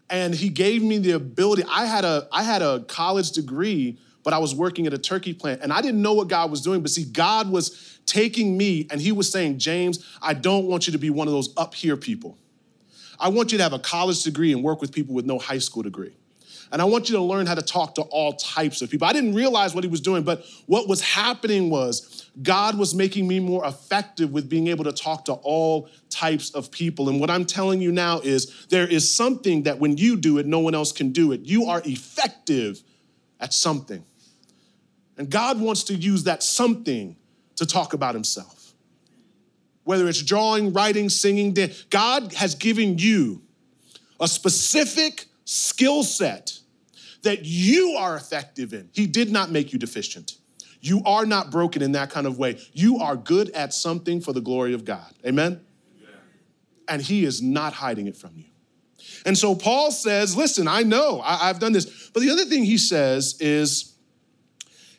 And 0.09 0.33
He 0.33 0.49
gave 0.49 0.81
me 0.81 0.97
the 0.97 1.11
ability. 1.11 1.63
I 1.69 1.85
had 1.85 2.05
a, 2.05 2.27
I 2.31 2.43
had 2.43 2.61
a 2.61 2.81
college 2.81 3.31
degree, 3.31 3.99
but 4.23 4.33
I 4.33 4.37
was 4.37 4.53
working 4.53 4.87
at 4.87 4.93
a 4.93 4.97
turkey 4.97 5.33
plant, 5.33 5.61
and 5.61 5.71
I 5.71 5.81
didn't 5.81 6.01
know 6.01 6.13
what 6.13 6.27
God 6.27 6.51
was 6.51 6.61
doing. 6.61 6.81
But 6.81 6.91
see, 6.91 7.05
God 7.05 7.49
was 7.49 7.99
taking 8.05 8.57
me, 8.57 8.87
and 8.91 9.01
He 9.01 9.11
was 9.11 9.31
saying, 9.31 9.59
James, 9.59 10.05
I 10.21 10.33
don't 10.33 10.65
want 10.65 10.87
you 10.87 10.93
to 10.93 10.99
be 10.99 11.09
one 11.09 11.27
of 11.27 11.33
those 11.33 11.53
up 11.57 11.73
here 11.73 11.97
people. 11.97 12.37
I 13.19 13.29
want 13.29 13.51
you 13.51 13.57
to 13.57 13.63
have 13.63 13.73
a 13.73 13.79
college 13.79 14.23
degree 14.23 14.53
and 14.53 14.63
work 14.63 14.81
with 14.81 14.91
people 14.91 15.13
with 15.13 15.25
no 15.25 15.39
high 15.39 15.57
school 15.57 15.83
degree. 15.83 16.15
And 16.71 16.81
I 16.81 16.85
want 16.85 17.09
you 17.09 17.15
to 17.15 17.21
learn 17.21 17.47
how 17.47 17.55
to 17.55 17.61
talk 17.61 17.95
to 17.95 18.03
all 18.03 18.33
types 18.33 18.81
of 18.81 18.89
people. 18.89 19.07
I 19.07 19.13
didn't 19.13 19.33
realize 19.33 19.73
what 19.73 19.83
he 19.83 19.89
was 19.89 20.01
doing, 20.01 20.23
but 20.23 20.45
what 20.67 20.87
was 20.87 21.01
happening 21.01 21.69
was 21.69 22.29
God 22.43 22.77
was 22.77 22.93
making 22.93 23.27
me 23.27 23.39
more 23.39 23.65
effective 23.65 24.31
with 24.31 24.47
being 24.47 24.67
able 24.67 24.83
to 24.83 24.91
talk 24.91 25.25
to 25.25 25.33
all 25.33 25.89
types 26.09 26.51
of 26.51 26.69
people. 26.69 27.09
And 27.09 27.19
what 27.19 27.31
I'm 27.31 27.45
telling 27.45 27.81
you 27.81 27.91
now 27.91 28.19
is 28.19 28.67
there 28.69 28.87
is 28.87 29.13
something 29.13 29.63
that 29.63 29.79
when 29.79 29.97
you 29.97 30.15
do 30.15 30.37
it, 30.37 30.45
no 30.45 30.59
one 30.59 30.75
else 30.75 30.91
can 30.91 31.11
do 31.11 31.31
it. 31.31 31.41
You 31.41 31.65
are 31.65 31.81
effective 31.85 32.83
at 33.39 33.51
something. 33.51 34.05
And 35.19 35.29
God 35.29 35.59
wants 35.59 35.83
to 35.83 35.93
use 35.93 36.23
that 36.23 36.41
something 36.41 37.17
to 37.57 37.65
talk 37.65 37.93
about 37.93 38.15
himself. 38.15 38.73
Whether 39.83 40.07
it's 40.07 40.23
drawing, 40.23 40.71
writing, 40.71 41.09
singing, 41.09 41.55
God 41.89 42.33
has 42.33 42.55
given 42.55 42.97
you 42.97 43.41
a 44.19 44.27
specific 44.27 45.25
skill 45.43 46.03
set 46.03 46.57
that 47.23 47.43
you 47.43 47.95
are 47.99 48.15
effective 48.15 48.73
in. 48.73 48.89
He 48.93 49.07
did 49.07 49.29
not 49.29 49.51
make 49.51 49.73
you 49.73 49.79
deficient. 49.79 50.37
You 50.79 51.01
are 51.05 51.25
not 51.25 51.51
broken 51.51 51.81
in 51.81 51.91
that 51.91 52.09
kind 52.11 52.25
of 52.25 52.39
way. 52.39 52.57
You 52.71 52.99
are 52.99 53.17
good 53.17 53.49
at 53.49 53.73
something 53.73 54.21
for 54.21 54.31
the 54.31 54.39
glory 54.39 54.73
of 54.73 54.85
God. 54.85 55.13
Amen? 55.25 55.59
And 56.87 57.01
He 57.01 57.25
is 57.25 57.41
not 57.41 57.73
hiding 57.73 58.07
it 58.07 58.15
from 58.15 58.31
you. 58.35 58.45
And 59.25 59.37
so 59.37 59.53
Paul 59.53 59.91
says, 59.91 60.37
Listen, 60.37 60.67
I 60.67 60.83
know 60.83 61.21
I, 61.21 61.47
have 61.47 61.59
done 61.59 61.73
this. 61.73 62.09
But 62.13 62.21
the 62.21 62.29
other 62.29 62.45
thing 62.45 62.63
he 62.63 62.77
says 62.77 63.35
is, 63.41 63.95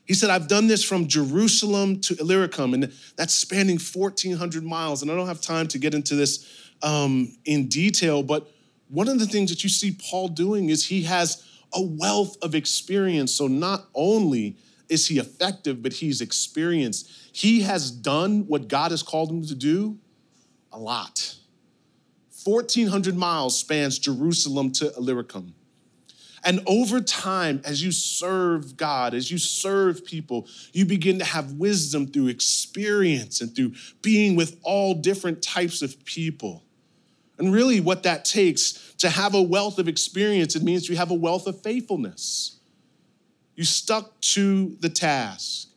he 0.07 0.15
said, 0.15 0.31
I've 0.31 0.49
done 0.49 0.67
this 0.67 0.83
from 0.83 1.07
Jerusalem 1.07 2.01
to 2.01 2.17
Illyricum, 2.19 2.75
and 2.75 2.93
that's 3.17 3.35
spanning 3.35 3.79
1,400 3.79 4.65
miles. 4.65 5.03
And 5.03 5.11
I 5.11 5.15
don't 5.15 5.29
have 5.29 5.41
time 5.41 5.69
to 5.69 5.79
get 5.79 5.95
into 5.95 6.17
this 6.17 6.73
um, 6.83 7.37
in 7.45 7.69
detail, 7.69 8.23
but 8.23 8.51
one 8.89 9.09
of 9.09 9.19
the 9.19 9.27
things 9.27 9.51
that 9.51 9.63
you 9.63 9.69
see 9.69 9.97
Paul 10.11 10.29
doing 10.29 10.69
is 10.69 10.87
he 10.87 11.05
has 11.05 11.45
a 11.73 11.81
wealth 11.81 12.37
of 12.43 12.55
experience. 12.55 13.33
So 13.33 13.47
not 13.47 13.87
only 13.95 14.57
is 14.89 15.07
he 15.07 15.19
effective, 15.19 15.83
but 15.83 15.93
he's 15.93 16.21
experienced. 16.21 17.09
He 17.33 17.61
has 17.63 17.91
done 17.91 18.47
what 18.49 18.67
God 18.67 18.91
has 18.91 19.03
called 19.03 19.31
him 19.31 19.45
to 19.47 19.55
do 19.55 19.99
a 20.73 20.79
lot. 20.79 21.37
1,400 22.45 23.17
miles 23.17 23.59
spans 23.59 23.99
Jerusalem 23.99 24.73
to 24.73 24.93
Illyricum. 24.97 25.55
And 26.43 26.61
over 26.67 27.01
time, 27.01 27.61
as 27.65 27.83
you 27.83 27.93
serve 27.93 28.77
God, 28.77 29.15
as 29.15 29.31
you 29.31 29.39
serve 29.39 30.05
people, 30.05 30.47
you 30.73 30.87
begin 30.87 31.19
to 31.19 31.25
have 31.25 31.53
wisdom 31.53 32.07
through 32.07 32.29
experience 32.29 33.41
and 33.41 33.55
through 33.55 33.75
being 34.01 34.37
with 34.37 34.59
all 34.63 34.95
different 34.95 35.43
types 35.43 35.83
of 35.83 36.03
people. 36.05 36.65
And 37.39 37.53
really, 37.53 37.81
what 37.81 38.03
that 38.03 38.25
takes 38.25 38.95
to 38.99 39.09
have 39.09 39.35
a 39.35 39.43
wealth 39.43 39.79
of 39.79 39.89
experience, 39.89 40.57
it 40.57 40.63
means 40.63 40.89
you 40.89 40.97
have 40.97 41.11
a 41.11 41.15
wealth 41.15 41.47
of 41.47 41.61
faithfulness. 41.63 42.59
You 43.57 43.65
stuck 43.65 44.21
to 44.21 44.77
the 44.81 44.89
task. 44.89 45.69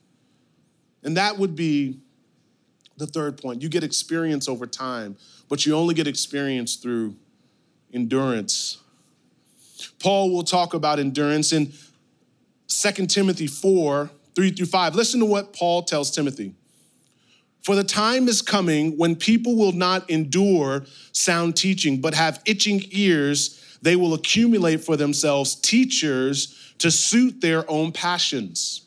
And 1.04 1.18
that 1.18 1.38
would 1.38 1.56
be 1.56 2.00
the 2.98 3.08
third 3.08 3.42
point. 3.42 3.62
You 3.62 3.70
get 3.70 3.84
experience 3.84 4.48
over 4.48 4.66
time, 4.66 5.18
but 5.50 5.66
you 5.66 5.76
only 5.76 5.94
get 5.94 6.08
experience 6.08 6.76
through 6.76 7.16
endurance. 7.94 8.83
Paul 10.00 10.32
will 10.32 10.44
talk 10.44 10.74
about 10.74 11.00
endurance 11.00 11.54
in 11.54 11.74
2 12.68 13.08
Timothy 13.08 13.48
4 13.48 14.10
3 14.36 14.52
through 14.52 14.66
5. 14.66 14.96
Listen 14.96 15.20
to 15.20 15.26
what 15.26 15.54
Paul 15.54 15.84
tells 15.84 16.12
Timothy. 16.12 16.56
For 17.62 17.76
the 17.76 17.84
time 17.84 18.28
is 18.28 18.42
coming 18.42 18.98
when 18.98 19.16
people 19.16 19.56
will 19.56 19.72
not 19.72 20.10
endure 20.10 20.86
sound 21.14 21.56
teaching, 21.56 22.02
but 22.02 22.14
have 22.14 22.42
itching 22.46 22.82
ears. 22.92 23.78
They 23.82 23.96
will 23.96 24.14
accumulate 24.14 24.84
for 24.84 24.98
themselves 24.98 25.56
teachers 25.56 26.74
to 26.80 26.92
suit 26.92 27.40
their 27.40 27.70
own 27.70 27.94
passions 27.94 28.82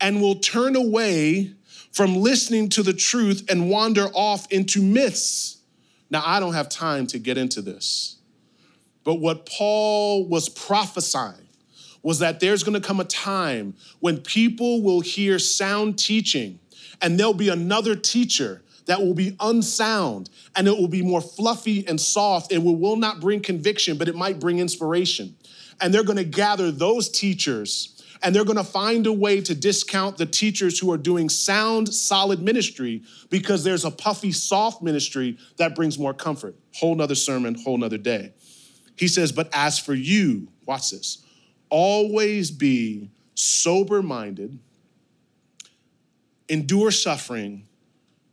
and 0.00 0.20
will 0.20 0.36
turn 0.36 0.76
away 0.76 1.54
from 1.92 2.16
listening 2.16 2.68
to 2.68 2.82
the 2.82 2.92
truth 2.92 3.44
and 3.50 3.70
wander 3.70 4.08
off 4.14 4.46
into 4.52 4.82
myths. 4.82 5.58
Now, 6.10 6.22
I 6.24 6.40
don't 6.40 6.54
have 6.54 6.68
time 6.68 7.06
to 7.08 7.18
get 7.18 7.38
into 7.38 7.62
this, 7.62 8.17
but 9.08 9.20
what 9.20 9.46
Paul 9.46 10.26
was 10.26 10.50
prophesying 10.50 11.48
was 12.02 12.18
that 12.18 12.40
there's 12.40 12.62
gonna 12.62 12.78
come 12.78 13.00
a 13.00 13.04
time 13.04 13.72
when 14.00 14.18
people 14.18 14.82
will 14.82 15.00
hear 15.00 15.38
sound 15.38 15.98
teaching 15.98 16.58
and 17.00 17.18
there'll 17.18 17.32
be 17.32 17.48
another 17.48 17.96
teacher 17.96 18.60
that 18.84 19.00
will 19.00 19.14
be 19.14 19.34
unsound 19.40 20.28
and 20.54 20.68
it 20.68 20.76
will 20.76 20.88
be 20.88 21.00
more 21.00 21.22
fluffy 21.22 21.88
and 21.88 21.98
soft. 21.98 22.52
It 22.52 22.58
will, 22.58 22.76
will 22.76 22.96
not 22.96 23.18
bring 23.18 23.40
conviction, 23.40 23.96
but 23.96 24.08
it 24.08 24.14
might 24.14 24.38
bring 24.38 24.58
inspiration. 24.58 25.34
And 25.80 25.94
they're 25.94 26.04
gonna 26.04 26.22
gather 26.22 26.70
those 26.70 27.08
teachers 27.08 27.98
and 28.22 28.36
they're 28.36 28.44
gonna 28.44 28.62
find 28.62 29.06
a 29.06 29.12
way 29.14 29.40
to 29.40 29.54
discount 29.54 30.18
the 30.18 30.26
teachers 30.26 30.78
who 30.78 30.92
are 30.92 30.98
doing 30.98 31.30
sound, 31.30 31.94
solid 31.94 32.42
ministry 32.42 33.02
because 33.30 33.64
there's 33.64 33.86
a 33.86 33.90
puffy, 33.90 34.32
soft 34.32 34.82
ministry 34.82 35.38
that 35.56 35.74
brings 35.74 35.98
more 35.98 36.12
comfort. 36.12 36.56
Whole 36.74 36.94
nother 36.94 37.14
sermon, 37.14 37.54
whole 37.54 37.78
nother 37.78 37.96
day. 37.96 38.34
He 38.98 39.08
says, 39.08 39.32
But 39.32 39.48
as 39.52 39.78
for 39.78 39.94
you, 39.94 40.48
watch 40.66 40.90
this, 40.90 41.24
always 41.70 42.50
be 42.50 43.10
sober 43.34 44.02
minded 44.02 44.58
endure 46.48 46.90
suffering, 46.90 47.66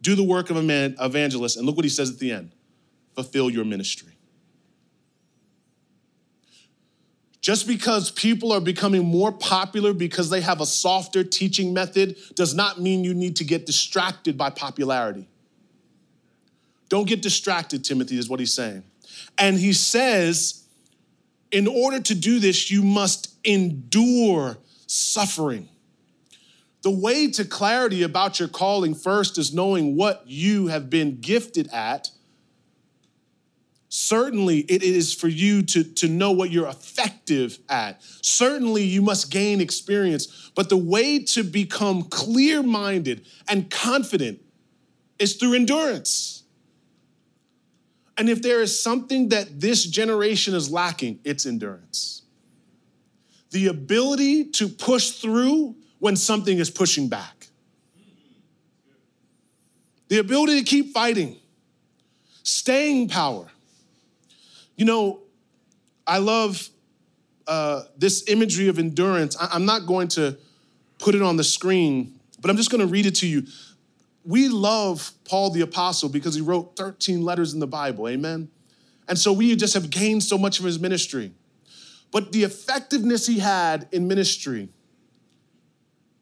do 0.01 0.15
the 0.15 0.24
work 0.24 0.50
of 0.50 0.57
a 0.57 0.63
man 0.63 0.95
evangelist, 1.00 1.57
and 1.57 1.65
look 1.65 1.75
what 1.75 1.86
he 1.86 1.89
says 1.89 2.10
at 2.10 2.19
the 2.19 2.31
end 2.31 2.51
fulfill 3.13 3.50
your 3.50 3.63
ministry. 3.63 4.12
Just 7.39 7.65
because 7.65 8.12
people 8.12 8.51
are 8.51 8.60
becoming 8.60 9.05
more 9.05 9.31
popular 9.31 9.93
because 9.93 10.29
they 10.29 10.41
have 10.41 10.60
a 10.60 10.65
softer 10.65 11.24
teaching 11.24 11.74
method 11.74 12.17
does 12.34 12.53
not 12.53 12.81
mean 12.81 13.05
you 13.05 13.13
need 13.13 13.38
to 13.38 13.45
get 13.45 13.65
distracted 13.65 14.38
by 14.38 14.50
popularity. 14.50 15.29
Don't 16.89 17.07
get 17.07 17.22
distracted, 17.22 17.86
Timothy, 17.86 18.17
is 18.17 18.27
what 18.27 18.39
he's 18.39 18.53
saying. 18.53 18.84
And 19.37 19.57
he 19.57 19.73
says, 19.73 20.63
in 21.51 21.67
order 21.67 21.99
to 21.99 22.15
do 22.15 22.39
this, 22.39 22.69
you 22.71 22.83
must 22.83 23.35
endure 23.45 24.57
suffering. 24.87 25.69
The 26.81 26.91
way 26.91 27.31
to 27.31 27.45
clarity 27.45 28.03
about 28.03 28.39
your 28.39 28.47
calling 28.47 28.93
first 28.93 29.37
is 29.37 29.53
knowing 29.53 29.95
what 29.95 30.23
you 30.27 30.67
have 30.67 30.89
been 30.89 31.19
gifted 31.19 31.67
at. 31.73 32.09
Certainly, 33.89 34.59
it 34.59 34.83
is 34.83 35.13
for 35.13 35.27
you 35.27 35.63
to, 35.63 35.83
to 35.83 36.07
know 36.07 36.31
what 36.31 36.51
you're 36.51 36.67
effective 36.67 37.57
at. 37.69 38.03
Certainly, 38.21 38.83
you 38.83 39.01
must 39.01 39.31
gain 39.31 39.61
experience. 39.61 40.51
But 40.53 40.69
the 40.69 40.77
way 40.77 41.19
to 41.19 41.43
become 41.43 42.03
clear 42.03 42.61
minded 42.61 43.25
and 43.47 43.71
confident 43.71 44.41
is 45.17 45.37
through 45.37 45.53
endurance. 45.53 46.43
And 48.17 48.29
if 48.29 48.41
there 48.41 48.62
is 48.62 48.79
something 48.81 49.29
that 49.29 49.60
this 49.60 49.84
generation 49.86 50.53
is 50.55 50.72
lacking, 50.72 51.19
it's 51.24 51.45
endurance. 51.45 52.24
The 53.51 53.67
ability 53.67 54.45
to 54.51 54.67
push 54.67 55.12
through 55.12 55.75
when 56.00 56.15
something 56.15 56.57
is 56.57 56.69
pushing 56.69 57.07
back. 57.10 57.48
The 60.07 60.19
ability 60.19 60.60
to 60.60 60.63
keep 60.63 60.93
fighting, 60.93 61.38
staying 62.43 63.10
power. 63.10 63.48
You 64.77 64.86
know, 64.86 65.22
I 66.05 66.19
love 66.19 66.69
uh, 67.48 67.84
this 67.98 68.27
imagery 68.29 68.67
of 68.67 68.77
endurance. 68.79 69.36
I- 69.39 69.50
I'm 69.51 69.65
not 69.65 69.86
going 69.88 70.07
to 70.10 70.38
put 71.00 71.15
it 71.15 71.22
on 71.22 71.38
the 71.38 71.43
screen, 71.43 72.19
but 72.41 72.51
I'm 72.51 72.57
just 72.57 72.69
going 72.72 72.81
to 72.81 72.88
read 72.88 73.05
it 73.05 73.15
to 73.15 73.27
you. 73.27 73.43
We 74.25 74.48
love 74.48 75.12
Paul 75.24 75.51
the 75.51 75.62
Apostle 75.62 76.10
because 76.10 76.36
he 76.36 76.41
wrote 76.41 76.75
13 76.75 77.24
letters 77.24 77.53
in 77.53 77.60
the 77.60 77.67
Bible, 77.67 78.08
amen? 78.08 78.50
And 79.08 79.17
so 79.17 79.32
we 79.32 79.55
just 79.55 79.74
have 79.75 79.89
gained 79.89 80.24
so 80.24 80.38
much 80.38 80.60
of 80.60 80.65
his 80.65 80.79
ministry. 80.79 81.32
But 82.12 82.32
the 82.32 82.44
effectiveness 82.44 83.27
he 83.27 83.39
had 83.39 83.88
in 83.91 84.08
ministry, 84.08 84.70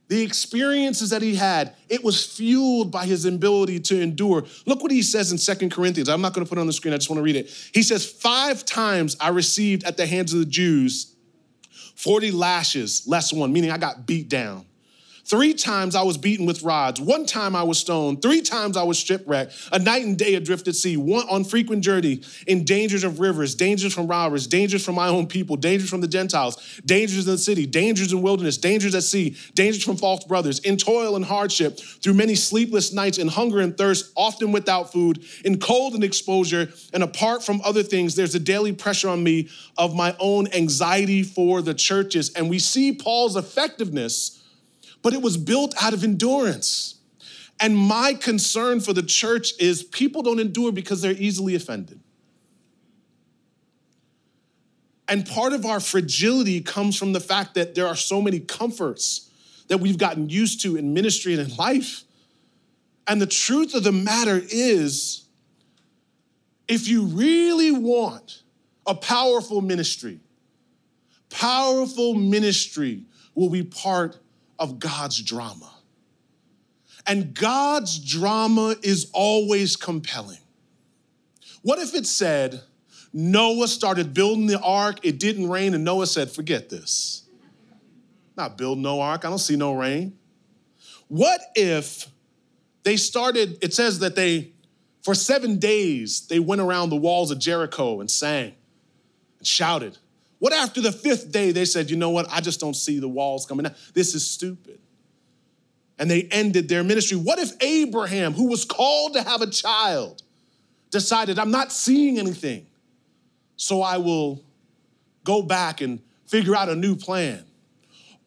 the 0.09 0.21
experiences 0.21 1.11
that 1.11 1.21
he 1.21 1.35
had, 1.35 1.75
it 1.87 2.03
was 2.03 2.25
fueled 2.25 2.91
by 2.91 3.05
his 3.05 3.25
ability 3.25 3.79
to 3.79 4.01
endure. 4.01 4.43
Look 4.65 4.81
what 4.81 4.91
he 4.91 5.01
says 5.01 5.31
in 5.31 5.37
Second 5.37 5.71
Corinthians. 5.71 6.09
I'm 6.09 6.21
not 6.21 6.33
going 6.33 6.45
to 6.45 6.49
put 6.49 6.57
it 6.57 6.61
on 6.61 6.67
the 6.67 6.73
screen, 6.73 6.93
I 6.93 6.97
just 6.97 7.09
want 7.09 7.19
to 7.19 7.23
read 7.23 7.35
it. 7.35 7.49
He 7.73 7.83
says, 7.83 8.09
Five 8.09 8.65
times 8.65 9.15
I 9.19 9.29
received 9.29 9.85
at 9.85 9.95
the 9.95 10.05
hands 10.05 10.33
of 10.33 10.39
the 10.39 10.45
Jews 10.45 11.15
40 11.95 12.31
lashes, 12.31 13.07
less 13.07 13.31
one, 13.31 13.53
meaning 13.53 13.71
I 13.71 13.77
got 13.77 14.05
beat 14.05 14.27
down. 14.27 14.65
Three 15.25 15.53
times 15.53 15.95
I 15.95 16.03
was 16.03 16.17
beaten 16.17 16.45
with 16.45 16.63
rods. 16.63 16.99
One 16.99 17.25
time 17.25 17.55
I 17.55 17.63
was 17.63 17.79
stoned. 17.79 18.21
Three 18.21 18.41
times 18.41 18.75
I 18.75 18.83
was 18.83 18.97
shipwrecked. 18.99 19.53
A 19.71 19.79
night 19.79 20.03
and 20.03 20.17
day 20.17 20.35
adrift 20.35 20.67
at 20.67 20.75
sea. 20.75 20.97
One 20.97 21.27
on 21.29 21.45
frequent 21.45 21.81
journey 21.81 22.21
in 22.45 22.65
dangers 22.65 23.05
of 23.05 23.21
rivers, 23.21 23.55
dangers 23.55 23.93
from 23.93 24.07
robbers, 24.07 24.47
dangers 24.47 24.83
from 24.83 24.95
my 24.95 25.07
own 25.07 25.27
people, 25.27 25.55
dangers 25.55 25.89
from 25.89 26.01
the 26.01 26.09
Gentiles, 26.09 26.81
dangers 26.85 27.25
in 27.25 27.31
the 27.31 27.37
city, 27.37 27.65
dangers 27.65 28.11
in 28.11 28.21
wilderness, 28.21 28.57
dangers 28.57 28.93
at 28.95 29.03
sea, 29.03 29.37
dangers 29.53 29.83
from 29.83 29.95
false 29.95 30.25
brothers, 30.25 30.59
in 30.59 30.75
toil 30.75 31.15
and 31.15 31.23
hardship, 31.23 31.79
through 31.79 32.13
many 32.13 32.35
sleepless 32.35 32.91
nights, 32.91 33.17
in 33.17 33.29
hunger 33.29 33.61
and 33.61 33.77
thirst, 33.77 34.11
often 34.17 34.51
without 34.51 34.91
food, 34.91 35.23
in 35.45 35.57
cold 35.57 35.93
and 35.93 36.03
exposure, 36.03 36.67
and 36.93 37.01
apart 37.01 37.41
from 37.43 37.61
other 37.63 37.81
things, 37.81 38.15
there's 38.15 38.35
a 38.35 38.39
daily 38.39 38.73
pressure 38.73 39.07
on 39.07 39.23
me 39.23 39.47
of 39.77 39.95
my 39.95 40.15
own 40.19 40.47
anxiety 40.53 41.23
for 41.23 41.61
the 41.61 41.73
churches. 41.73 42.33
And 42.33 42.49
we 42.49 42.59
see 42.59 42.91
Paul's 42.93 43.37
effectiveness 43.37 44.42
but 45.03 45.13
it 45.13 45.21
was 45.21 45.37
built 45.37 45.75
out 45.79 45.93
of 45.93 46.03
endurance. 46.03 46.95
And 47.59 47.77
my 47.77 48.15
concern 48.15 48.79
for 48.79 48.93
the 48.93 49.03
church 49.03 49.53
is 49.59 49.83
people 49.83 50.23
don't 50.23 50.39
endure 50.39 50.71
because 50.71 51.01
they're 51.01 51.11
easily 51.11 51.53
offended. 51.53 51.99
And 55.07 55.27
part 55.27 55.53
of 55.53 55.65
our 55.65 55.79
fragility 55.79 56.61
comes 56.61 56.97
from 56.97 57.13
the 57.13 57.19
fact 57.19 57.53
that 57.53 57.75
there 57.75 57.85
are 57.85 57.95
so 57.95 58.21
many 58.21 58.39
comforts 58.39 59.29
that 59.67 59.77
we've 59.77 59.97
gotten 59.97 60.29
used 60.29 60.61
to 60.61 60.75
in 60.77 60.93
ministry 60.93 61.33
and 61.33 61.49
in 61.49 61.55
life. 61.57 62.03
And 63.05 63.21
the 63.21 63.27
truth 63.27 63.75
of 63.75 63.83
the 63.83 63.91
matter 63.91 64.41
is, 64.49 65.25
if 66.67 66.87
you 66.87 67.05
really 67.05 67.71
want 67.71 68.43
a 68.85 68.95
powerful 68.95 69.61
ministry, 69.61 70.19
powerful 71.29 72.13
ministry 72.13 73.03
will 73.35 73.49
be 73.49 73.63
part 73.63 74.17
of 74.59 74.79
God's 74.79 75.21
drama. 75.21 75.71
And 77.05 77.33
God's 77.33 77.99
drama 77.99 78.75
is 78.81 79.09
always 79.13 79.75
compelling. 79.75 80.39
What 81.61 81.79
if 81.79 81.93
it 81.93 82.05
said, 82.05 82.61
Noah 83.11 83.67
started 83.67 84.13
building 84.13 84.47
the 84.47 84.59
ark, 84.59 84.99
it 85.03 85.19
didn't 85.19 85.49
rain, 85.49 85.73
and 85.73 85.83
Noah 85.83 86.07
said, 86.07 86.31
Forget 86.31 86.69
this. 86.69 87.23
Not 88.35 88.57
build 88.57 88.79
no 88.79 89.01
ark, 89.01 89.25
I 89.25 89.29
don't 89.29 89.39
see 89.39 89.55
no 89.55 89.73
rain. 89.73 90.17
What 91.07 91.41
if 91.55 92.07
they 92.83 92.97
started, 92.97 93.57
it 93.61 93.73
says 93.73 93.99
that 93.99 94.15
they, 94.15 94.53
for 95.03 95.13
seven 95.13 95.59
days, 95.59 96.27
they 96.27 96.39
went 96.39 96.61
around 96.61 96.89
the 96.89 96.95
walls 96.95 97.31
of 97.31 97.39
Jericho 97.39 97.99
and 97.99 98.09
sang 98.09 98.53
and 99.37 99.47
shouted. 99.47 99.97
What 100.43 100.51
after 100.51 100.81
the 100.81 100.91
fifth 100.91 101.31
day, 101.31 101.53
they 101.53 101.63
said, 101.63 101.89
you 101.89 101.95
know 101.95 102.09
what? 102.09 102.27
I 102.29 102.41
just 102.41 102.59
don't 102.59 102.73
see 102.73 102.99
the 102.99 103.07
walls 103.07 103.45
coming 103.45 103.63
down. 103.63 103.75
This 103.93 104.13
is 104.13 104.29
stupid. 104.29 104.77
And 105.97 106.11
they 106.11 106.23
ended 106.23 106.67
their 106.67 106.83
ministry. 106.83 107.15
What 107.15 107.39
if 107.39 107.53
Abraham, 107.61 108.33
who 108.33 108.49
was 108.49 108.65
called 108.65 109.13
to 109.13 109.23
have 109.23 109.41
a 109.41 109.49
child, 109.49 110.21
decided, 110.91 111.39
I'm 111.39 111.49
not 111.49 111.71
seeing 111.71 112.19
anything, 112.19 112.67
so 113.55 113.81
I 113.81 113.95
will 113.99 114.43
go 115.23 115.41
back 115.43 115.79
and 115.79 116.01
figure 116.25 116.57
out 116.57 116.67
a 116.67 116.75
new 116.75 116.97
plan? 116.97 117.45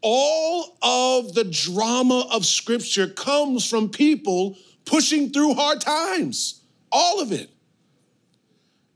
All 0.01 0.79
of 0.81 1.35
the 1.35 1.45
drama 1.45 2.27
of 2.33 2.47
Scripture 2.47 3.09
comes 3.09 3.69
from 3.69 3.91
people 3.91 4.57
pushing 4.87 5.33
through 5.33 5.53
hard 5.53 5.83
times, 5.83 6.63
all 6.91 7.21
of 7.21 7.31
it. 7.31 7.51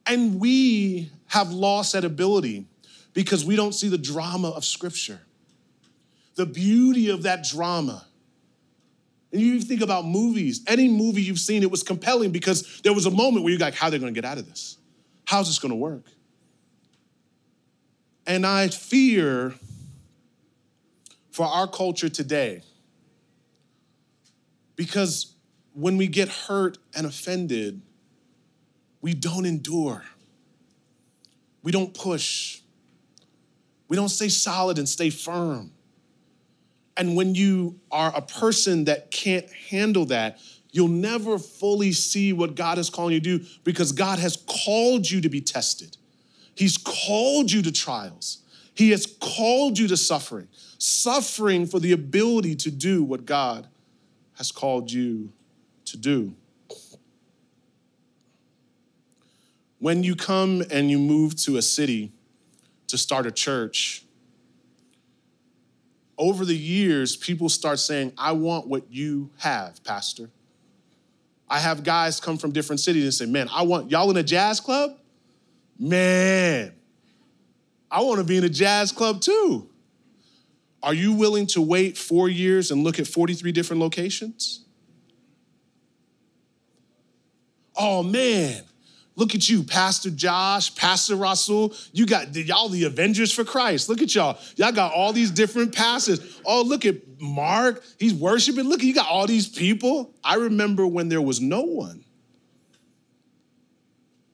And 0.07 0.40
we 0.40 1.11
have 1.27 1.53
lost 1.53 1.92
that 1.92 2.07
ability 2.07 2.64
because 3.12 3.44
we 3.44 3.57
don't 3.57 3.73
see 3.75 3.88
the 3.88 3.99
drama 3.99 4.51
of 4.51 4.64
Scripture, 4.64 5.20
the 6.37 6.46
beauty 6.46 7.11
of 7.11 7.25
that 7.25 7.44
drama. 7.44 8.07
And 9.33 9.40
you 9.40 9.61
think 9.61 9.81
about 9.81 10.05
movies, 10.05 10.62
any 10.66 10.88
movie 10.88 11.23
you've 11.23 11.38
seen, 11.38 11.62
it 11.62 11.70
was 11.70 11.83
compelling 11.83 12.31
because 12.31 12.81
there 12.83 12.92
was 12.92 13.07
a 13.07 13.11
moment 13.11 13.44
where 13.44 13.53
you're 13.53 13.61
like, 13.61 13.75
how 13.75 13.87
are 13.88 13.90
they 13.90 13.99
gonna 13.99 14.12
get 14.12 14.25
out 14.25 14.38
of 14.38 14.49
this? 14.49 14.77
How's 15.25 15.46
this 15.46 15.59
gonna 15.59 15.77
work? 15.77 16.05
And 18.27 18.46
I 18.46 18.68
fear 18.68 19.55
for 21.31 21.46
our 21.46 21.66
culture 21.66 22.09
today, 22.09 22.62
because 24.77 25.35
when 25.73 25.96
we 25.96 26.07
get 26.07 26.29
hurt 26.29 26.79
and 26.94 27.07
offended, 27.07 27.83
we 29.01 29.14
don't 29.14 29.46
endure, 29.46 30.05
we 31.62 31.70
don't 31.73 31.94
push, 31.94 32.60
we 33.90 33.96
don't 33.96 34.09
stay 34.09 34.29
solid 34.29 34.79
and 34.79 34.88
stay 34.88 35.11
firm. 35.11 35.72
And 36.96 37.16
when 37.16 37.35
you 37.35 37.81
are 37.90 38.12
a 38.14 38.22
person 38.22 38.85
that 38.85 39.11
can't 39.11 39.50
handle 39.50 40.05
that, 40.07 40.38
you'll 40.70 40.87
never 40.87 41.40
fully 41.40 41.90
see 41.90 42.33
what 42.33 42.55
God 42.55 42.79
is 42.79 42.88
calling 42.88 43.14
you 43.14 43.20
to 43.20 43.38
do 43.38 43.44
because 43.64 43.90
God 43.90 44.20
has 44.20 44.37
called 44.37 45.11
you 45.11 45.20
to 45.20 45.29
be 45.29 45.40
tested. 45.40 45.96
He's 46.55 46.79
called 46.79 47.50
you 47.50 47.62
to 47.62 47.72
trials. 47.72 48.44
He 48.74 48.90
has 48.90 49.07
called 49.07 49.76
you 49.76 49.88
to 49.88 49.96
suffering, 49.96 50.46
suffering 50.79 51.66
for 51.66 51.81
the 51.81 51.90
ability 51.90 52.55
to 52.57 52.70
do 52.70 53.03
what 53.03 53.26
God 53.26 53.66
has 54.38 54.53
called 54.53 54.92
you 54.92 55.33
to 55.87 55.96
do. 55.96 56.37
When 59.81 60.05
you 60.05 60.14
come 60.14 60.62
and 60.70 60.92
you 60.92 60.98
move 61.00 61.35
to 61.38 61.57
a 61.57 61.62
city, 61.62 62.12
to 62.90 62.98
start 62.98 63.26
a 63.26 63.31
church, 63.31 64.05
over 66.20 66.44
the 66.44 66.57
years, 66.57 67.16
people 67.16 67.48
start 67.48 67.79
saying, 67.79 68.12
I 68.18 68.33
want 68.33 68.68
what 68.68 68.92
you 68.92 69.31
have, 69.38 69.83
Pastor. 69.85 70.29
I 71.48 71.59
have 71.59 71.83
guys 71.83 72.20
come 72.20 72.37
from 72.37 72.53
different 72.53 72.81
cities 72.81 73.05
and 73.05 73.14
say, 73.14 73.26
Man, 73.26 73.48
I 73.50 73.62
want 73.62 73.90
y'all 73.90 74.11
in 74.11 74.16
a 74.18 74.22
jazz 74.22 74.61
club? 74.61 74.98
Man, 75.79 76.72
I 77.90 78.03
want 78.03 78.18
to 78.18 78.24
be 78.24 78.37
in 78.37 78.44
a 78.44 78.50
jazz 78.50 78.92
club 78.92 79.22
too. 79.22 79.68
Are 80.83 80.94
you 80.94 81.14
willing 81.14 81.46
to 81.48 81.62
wait 81.62 81.96
four 81.96 82.29
years 82.29 82.70
and 82.70 82.85
look 82.85 82.98
at 83.00 83.07
43 83.07 83.50
different 83.53 83.81
locations? 83.81 84.64
Oh 87.76 88.03
man, 88.03 88.62
Look 89.20 89.35
at 89.35 89.50
you, 89.50 89.62
Pastor 89.62 90.09
Josh, 90.09 90.74
Pastor 90.74 91.14
Rasul. 91.14 91.74
You 91.92 92.06
got 92.06 92.35
y'all 92.35 92.70
the 92.70 92.85
Avengers 92.85 93.30
for 93.30 93.44
Christ. 93.44 93.90
Look 93.90 94.00
at 94.00 94.14
y'all. 94.14 94.38
Y'all 94.56 94.72
got 94.72 94.94
all 94.94 95.12
these 95.12 95.30
different 95.30 95.74
pastors. 95.74 96.40
Oh, 96.46 96.62
look 96.62 96.87
at 96.87 97.20
Mark. 97.20 97.85
He's 97.98 98.14
worshiping. 98.14 98.66
Look, 98.66 98.83
you 98.83 98.94
got 98.94 99.11
all 99.11 99.26
these 99.26 99.46
people. 99.46 100.14
I 100.24 100.37
remember 100.37 100.87
when 100.87 101.11
there 101.11 101.20
was 101.20 101.38
no 101.38 101.61
one. 101.61 102.02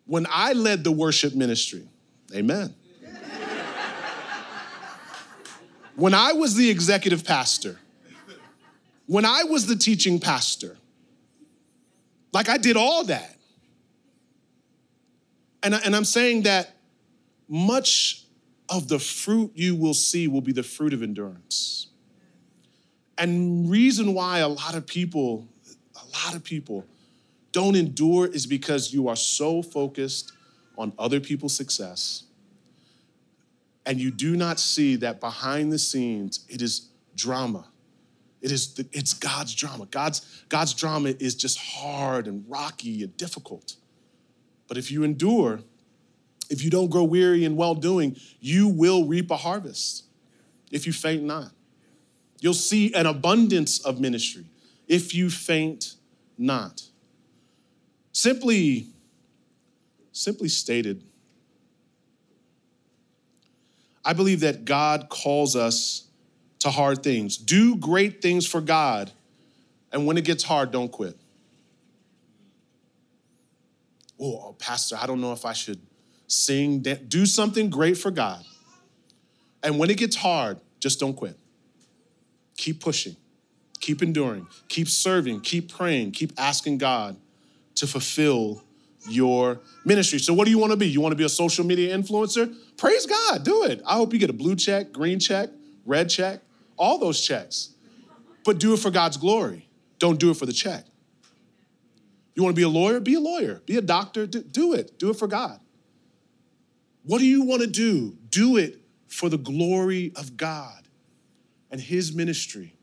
When 0.05 0.25
I 0.31 0.53
led 0.53 0.85
the 0.85 0.92
worship 0.92 1.35
ministry, 1.35 1.88
amen. 2.33 2.72
when 5.96 6.14
I 6.14 6.33
was 6.33 6.55
the 6.55 6.70
executive 6.70 7.25
pastor, 7.25 7.81
when 9.07 9.25
I 9.25 9.42
was 9.42 9.66
the 9.66 9.75
teaching 9.75 10.20
pastor, 10.20 10.77
like 12.33 12.49
I 12.49 12.57
did 12.57 12.77
all 12.77 13.03
that. 13.07 13.36
And, 15.62 15.75
I, 15.75 15.79
and 15.85 15.97
I'm 15.97 16.05
saying 16.05 16.42
that 16.42 16.77
much 17.49 18.25
of 18.69 18.88
the 18.88 18.99
fruit 18.99 19.53
you 19.55 19.75
will 19.77 19.95
see 19.95 20.29
will 20.29 20.40
be 20.40 20.53
the 20.53 20.62
fruit 20.62 20.92
of 20.92 21.03
endurance. 21.03 21.88
And 23.19 23.71
reason 23.71 24.14
why 24.14 24.40
a 24.40 24.49
lot 24.49 24.75
of 24.75 24.87
people, 24.87 25.49
a 25.95 26.25
lot 26.25 26.35
of 26.35 26.45
people 26.45 26.85
don't 27.53 27.77
endure 27.77 28.27
is 28.27 28.47
because 28.47 28.92
you 28.92 29.09
are 29.09 29.16
so 29.16 29.62
focused 29.62 30.33
on 30.77 30.92
other 30.99 31.21
people's 31.21 31.57
success 31.57 32.25
and 33.87 34.01
you 34.01 34.11
do 34.11 34.37
not 34.37 34.59
see 34.59 34.97
that 34.97 35.21
behind 35.21 35.73
the 35.73 35.79
scenes 35.79 36.45
it 36.49 36.61
is 36.61 36.90
drama. 37.14 37.66
It 38.42 38.53
is 38.53 38.75
the, 38.75 38.87
it's 38.92 39.14
god's 39.14 39.55
drama. 39.55 39.87
God's 39.87 40.45
god's 40.49 40.75
drama 40.75 41.14
is 41.19 41.35
just 41.35 41.59
hard 41.59 42.27
and 42.27 42.45
rocky 42.49 43.03
and 43.03 43.16
difficult 43.16 43.77
but 44.69 44.77
if 44.77 44.91
you 44.91 45.05
endure, 45.05 45.61
if 46.51 46.63
you 46.63 46.71
don't 46.71 46.91
grow 46.91 47.05
weary 47.05 47.45
in 47.45 47.57
well 47.57 47.75
doing, 47.75 48.17
you 48.41 48.69
will 48.69 49.05
reap 49.05 49.31
a 49.31 49.37
harvest 49.37 50.05
if 50.71 50.87
you 50.87 50.93
faint 50.93 51.23
not. 51.23 51.51
You'll 52.41 52.55
see 52.55 52.93
an 52.95 53.07
abundance 53.07 53.79
of 53.85 54.01
ministry 54.01 54.47
if 54.87 55.15
you 55.15 55.31
faint 55.31 55.95
not. 56.39 56.83
Simply, 58.13 58.89
simply 60.13 60.49
stated, 60.49 61.03
I 64.05 64.13
believe 64.13 64.41
that 64.41 64.65
God 64.65 65.09
calls 65.09 65.57
us 65.57 66.07
to 66.61 66.71
hard 66.71 67.03
things. 67.03 67.37
Do 67.37 67.77
great 67.77 68.23
things 68.23 68.47
for 68.47 68.61
God, 68.61 69.11
and 69.93 70.07
when 70.07 70.17
it 70.17 70.25
gets 70.25 70.45
hard, 70.45 70.71
don't 70.71 70.91
quit. 70.91 71.19
Oh, 74.19 74.49
oh, 74.49 74.57
Pastor, 74.59 74.97
I 75.01 75.07
don't 75.07 75.21
know 75.21 75.33
if 75.33 75.45
I 75.45 75.53
should 75.53 75.81
sing, 76.27 76.81
do 76.81 77.27
something 77.27 77.71
great 77.71 77.99
for 77.99 78.11
God. 78.11 78.43
And 79.63 79.79
when 79.79 79.91
it 79.91 79.99
gets 79.99 80.17
hard, 80.17 80.61
just 80.81 81.01
don't 81.01 81.15
quit. 81.15 81.39
Keep 82.57 82.81
pushing, 82.81 83.17
keep 83.81 84.03
enduring, 84.03 84.47
keep 84.69 84.89
serving, 84.89 85.41
keep 85.41 85.73
praying, 85.73 86.13
keep 86.13 86.33
asking 86.39 86.79
God 86.79 87.17
to 87.75 87.87
fulfill 87.87 88.63
your 89.09 89.61
ministry. 89.85 90.19
So, 90.19 90.33
what 90.33 90.47
do 90.47 90.51
you 90.51 90.59
want 90.59 90.73
to 90.73 90.77
be? 90.77 90.89
You 90.89 91.01
want 91.01 91.13
to 91.13 91.17
be 91.17 91.25
a 91.25 91.29
social 91.29 91.65
media 91.65 91.97
influencer? 91.97 92.55
Praise 92.77 93.07
God, 93.07 93.45
do 93.45 93.65
it. 93.65 93.83
I 93.87 93.95
hope 93.95 94.13
you 94.13 94.19
get 94.19 94.31
a 94.31 94.35
blue 94.35 94.57
check, 94.57 94.93
green 94.93 95.19
check, 95.19 95.51
red 95.85 96.09
check, 96.09 96.41
all 96.77 96.99
those 96.99 97.21
checks. 97.21 97.71
But 98.45 98.59
do 98.59 98.73
it 98.73 98.79
for 98.79 98.91
God's 98.91 99.17
glory. 99.17 99.69
Don't 99.99 100.19
do 100.19 100.31
it 100.31 100.37
for 100.37 100.47
the 100.47 100.53
check. 100.53 100.85
You 102.37 102.42
want 102.42 102.55
to 102.55 102.61
be 102.61 102.64
a 102.64 102.68
lawyer? 102.68 103.01
Be 103.01 103.14
a 103.14 103.20
lawyer. 103.20 103.62
Be 103.64 103.79
a 103.79 103.83
doctor. 103.83 104.27
Do 104.27 104.75
it. 104.75 104.99
Do 104.99 105.11
it 105.11 105.14
for 105.16 105.27
God. 105.27 105.59
What 107.03 107.18
do 107.18 107.25
you 107.25 107.42
want 107.42 107.62
to 107.62 107.66
do? 107.66 108.16
Do 108.29 108.59
it 108.59 108.81
for 109.09 109.29
the 109.29 109.38
glory 109.38 110.12
of 110.14 110.37
God 110.37 110.87
and 111.70 111.81
His 111.81 112.14
ministry. 112.14 112.75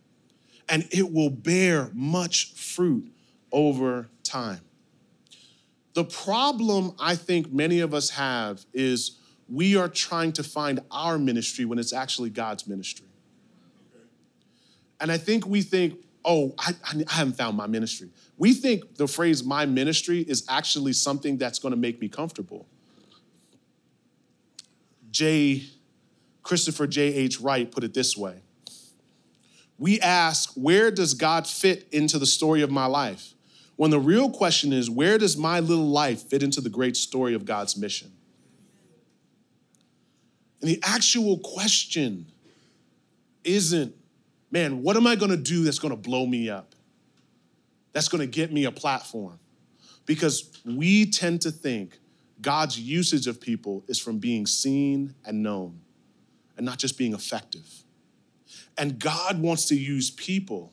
And 0.67 0.87
it 0.91 1.13
will 1.13 1.29
bear 1.29 1.91
much 1.93 2.53
fruit 2.53 3.11
over 3.51 4.09
time. 4.23 4.61
The 5.93 6.05
problem 6.05 6.95
I 6.99 7.15
think 7.15 7.53
many 7.53 7.79
of 7.81 7.93
us 7.93 8.09
have 8.11 8.65
is 8.73 9.19
we 9.47 9.75
are 9.75 9.89
trying 9.89 10.31
to 10.33 10.43
find 10.43 10.79
our 10.89 11.19
ministry 11.19 11.65
when 11.65 11.77
it's 11.77 11.93
actually 11.93 12.31
God's 12.31 12.65
ministry. 12.65 13.05
And 14.99 15.11
I 15.11 15.17
think 15.17 15.45
we 15.45 15.61
think, 15.61 16.03
oh, 16.25 16.53
I, 16.57 16.73
I, 16.85 17.03
haven't 17.13 17.33
found 17.33 17.57
my 17.57 17.67
ministry. 17.67 18.09
We 18.37 18.53
think 18.53 18.95
the 18.95 19.07
phrase 19.07 19.43
my 19.43 19.65
ministry 19.65 20.21
is 20.21 20.45
actually 20.49 20.93
something 20.93 21.37
that's 21.37 21.59
gonna 21.59 21.75
make 21.75 21.99
me 22.01 22.09
comfortable. 22.09 22.65
J. 25.11 25.63
Christopher 26.41 26.87
J.H. 26.87 27.39
Wright 27.39 27.71
put 27.71 27.83
it 27.83 27.93
this 27.93 28.17
way 28.17 28.41
We 29.77 29.99
ask, 30.01 30.53
where 30.55 30.91
does 30.91 31.13
God 31.13 31.47
fit 31.47 31.87
into 31.91 32.19
the 32.19 32.25
story 32.25 32.61
of 32.61 32.71
my 32.71 32.85
life? 32.85 33.33
When 33.75 33.91
the 33.91 33.99
real 33.99 34.29
question 34.29 34.71
is, 34.71 34.89
where 34.89 35.17
does 35.17 35.35
my 35.35 35.59
little 35.59 35.89
life 35.89 36.23
fit 36.23 36.43
into 36.43 36.61
the 36.61 36.69
great 36.69 36.95
story 36.95 37.33
of 37.33 37.45
God's 37.45 37.75
mission? 37.75 38.11
And 40.61 40.69
the 40.69 40.79
actual 40.83 41.39
question 41.39 42.27
isn't, 43.43 43.95
man, 44.53 44.83
what 44.83 44.95
am 44.95 45.07
I 45.07 45.15
gonna 45.15 45.35
do 45.35 45.63
that's 45.63 45.79
gonna 45.79 45.97
blow 45.97 46.27
me 46.27 46.47
up? 46.47 46.75
That's 47.91 48.07
gonna 48.07 48.27
get 48.27 48.53
me 48.53 48.65
a 48.65 48.71
platform? 48.71 49.39
Because 50.05 50.61
we 50.63 51.07
tend 51.07 51.41
to 51.41 51.51
think 51.51 51.99
God's 52.39 52.79
usage 52.79 53.25
of 53.25 53.41
people 53.41 53.83
is 53.87 53.99
from 53.99 54.19
being 54.19 54.45
seen 54.45 55.15
and 55.25 55.41
known 55.41 55.81
and 56.55 56.65
not 56.65 56.77
just 56.77 56.99
being 56.99 57.13
effective. 57.13 57.65
And 58.77 58.99
God 58.99 59.41
wants 59.41 59.65
to 59.69 59.75
use 59.75 60.11
people 60.11 60.71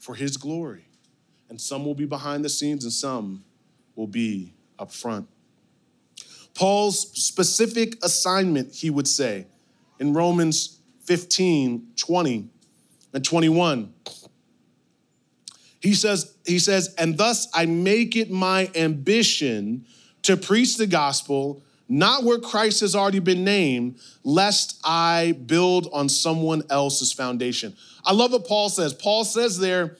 for 0.00 0.16
his 0.16 0.36
glory 0.36 0.86
and 1.48 1.60
some 1.60 1.84
will 1.84 1.94
be 1.94 2.06
behind 2.06 2.44
the 2.44 2.48
scenes 2.48 2.82
and 2.84 2.92
some 2.92 3.44
will 3.94 4.06
be 4.08 4.54
up 4.78 4.92
front. 4.92 5.28
Paul's 6.54 7.12
specific 7.12 7.96
assignment, 8.02 8.74
he 8.74 8.90
would 8.90 9.06
say, 9.06 9.46
in 10.00 10.14
Romans 10.14 10.79
15, 11.10 11.88
20, 11.96 12.48
and 13.14 13.24
21. 13.24 13.92
He 15.80 15.92
says, 15.92 16.36
he 16.46 16.60
says, 16.60 16.94
and 16.98 17.18
thus 17.18 17.48
I 17.52 17.66
make 17.66 18.14
it 18.14 18.30
my 18.30 18.70
ambition 18.76 19.86
to 20.22 20.36
preach 20.36 20.76
the 20.76 20.86
gospel, 20.86 21.64
not 21.88 22.22
where 22.22 22.38
Christ 22.38 22.82
has 22.82 22.94
already 22.94 23.18
been 23.18 23.42
named, 23.42 23.98
lest 24.22 24.80
I 24.84 25.32
build 25.46 25.88
on 25.92 26.08
someone 26.08 26.62
else's 26.70 27.12
foundation. 27.12 27.74
I 28.04 28.12
love 28.12 28.30
what 28.30 28.46
Paul 28.46 28.68
says. 28.68 28.94
Paul 28.94 29.24
says 29.24 29.58
there, 29.58 29.96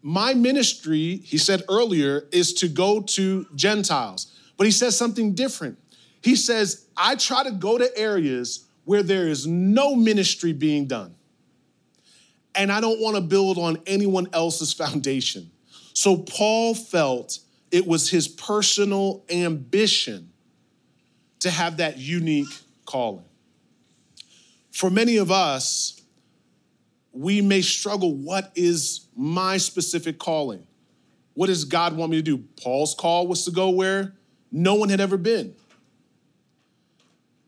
my 0.00 0.32
ministry, 0.32 1.16
he 1.24 1.38
said 1.38 1.64
earlier, 1.68 2.28
is 2.30 2.54
to 2.54 2.68
go 2.68 3.00
to 3.00 3.46
Gentiles. 3.56 4.32
But 4.56 4.66
he 4.66 4.70
says 4.70 4.96
something 4.96 5.34
different. 5.34 5.76
He 6.22 6.36
says, 6.36 6.86
I 6.96 7.16
try 7.16 7.42
to 7.42 7.50
go 7.50 7.78
to 7.78 7.98
areas 7.98 8.66
where 8.90 9.04
there 9.04 9.28
is 9.28 9.46
no 9.46 9.94
ministry 9.94 10.52
being 10.52 10.84
done. 10.84 11.14
And 12.56 12.72
I 12.72 12.80
don't 12.80 13.00
want 13.00 13.14
to 13.14 13.22
build 13.22 13.56
on 13.56 13.78
anyone 13.86 14.26
else's 14.32 14.72
foundation. 14.82 15.48
So 15.92 16.16
Paul 16.16 16.74
felt 16.74 17.38
it 17.70 17.86
was 17.86 18.10
his 18.10 18.26
personal 18.26 19.24
ambition 19.30 20.32
to 21.38 21.50
have 21.52 21.76
that 21.76 21.98
unique 21.98 22.48
calling. 22.84 23.26
For 24.72 24.90
many 24.90 25.18
of 25.18 25.30
us, 25.30 26.02
we 27.12 27.40
may 27.42 27.62
struggle 27.62 28.12
what 28.16 28.50
is 28.56 29.06
my 29.14 29.56
specific 29.58 30.18
calling? 30.18 30.66
What 31.34 31.46
does 31.46 31.64
God 31.64 31.96
want 31.96 32.10
me 32.10 32.16
to 32.16 32.22
do? 32.22 32.38
Paul's 32.60 32.96
call 32.96 33.28
was 33.28 33.44
to 33.44 33.52
go 33.52 33.70
where 33.70 34.16
no 34.50 34.74
one 34.74 34.88
had 34.88 35.00
ever 35.00 35.16
been. 35.16 35.54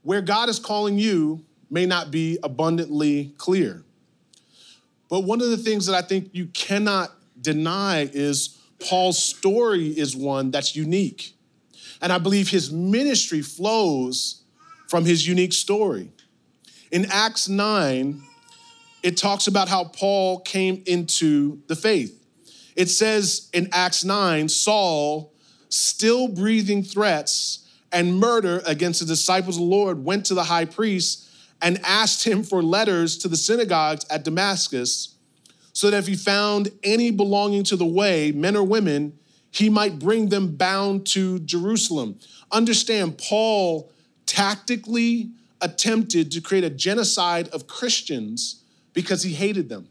Where 0.02 0.20
God 0.20 0.48
is 0.48 0.58
calling 0.58 0.98
you 0.98 1.44
may 1.70 1.86
not 1.86 2.10
be 2.10 2.38
abundantly 2.42 3.34
clear. 3.38 3.82
But 5.08 5.20
one 5.20 5.40
of 5.40 5.48
the 5.48 5.56
things 5.56 5.86
that 5.86 5.94
I 5.94 6.06
think 6.06 6.30
you 6.32 6.46
cannot 6.46 7.12
deny 7.40 8.08
is 8.12 8.58
Paul's 8.78 9.22
story 9.22 9.88
is 9.88 10.16
one 10.16 10.50
that's 10.50 10.74
unique. 10.74 11.34
And 12.00 12.12
I 12.12 12.18
believe 12.18 12.48
his 12.48 12.72
ministry 12.72 13.42
flows 13.42 14.42
from 14.88 15.04
his 15.04 15.26
unique 15.26 15.52
story. 15.52 16.10
In 16.90 17.06
Acts 17.10 17.48
9, 17.48 18.22
it 19.02 19.16
talks 19.16 19.46
about 19.46 19.68
how 19.68 19.84
Paul 19.84 20.40
came 20.40 20.82
into 20.86 21.62
the 21.66 21.76
faith. 21.76 22.18
It 22.76 22.90
says 22.90 23.48
in 23.52 23.68
Acts 23.72 24.04
9 24.04 24.48
Saul, 24.48 25.32
still 25.68 26.28
breathing 26.28 26.82
threats 26.82 27.61
and 27.92 28.18
murder 28.18 28.62
against 28.66 29.00
the 29.00 29.06
disciples 29.06 29.56
of 29.56 29.60
the 29.60 29.68
Lord, 29.68 30.04
went 30.04 30.26
to 30.26 30.34
the 30.34 30.44
high 30.44 30.64
priest 30.64 31.28
and 31.60 31.78
asked 31.84 32.24
him 32.24 32.42
for 32.42 32.62
letters 32.62 33.16
to 33.18 33.28
the 33.28 33.36
synagogues 33.36 34.04
at 34.10 34.24
Damascus, 34.24 35.14
so 35.72 35.90
that 35.90 35.98
if 35.98 36.06
he 36.06 36.16
found 36.16 36.70
any 36.82 37.10
belonging 37.10 37.64
to 37.64 37.76
the 37.76 37.86
way, 37.86 38.32
men 38.32 38.56
or 38.56 38.64
women, 38.64 39.18
he 39.50 39.68
might 39.68 39.98
bring 39.98 40.28
them 40.28 40.56
bound 40.56 41.06
to 41.06 41.38
Jerusalem. 41.40 42.18
Understand, 42.50 43.18
Paul 43.18 43.90
tactically 44.26 45.30
attempted 45.60 46.32
to 46.32 46.40
create 46.40 46.64
a 46.64 46.70
genocide 46.70 47.48
of 47.48 47.66
Christians 47.66 48.62
because 48.92 49.22
he 49.22 49.32
hated 49.32 49.68
them. 49.68 49.88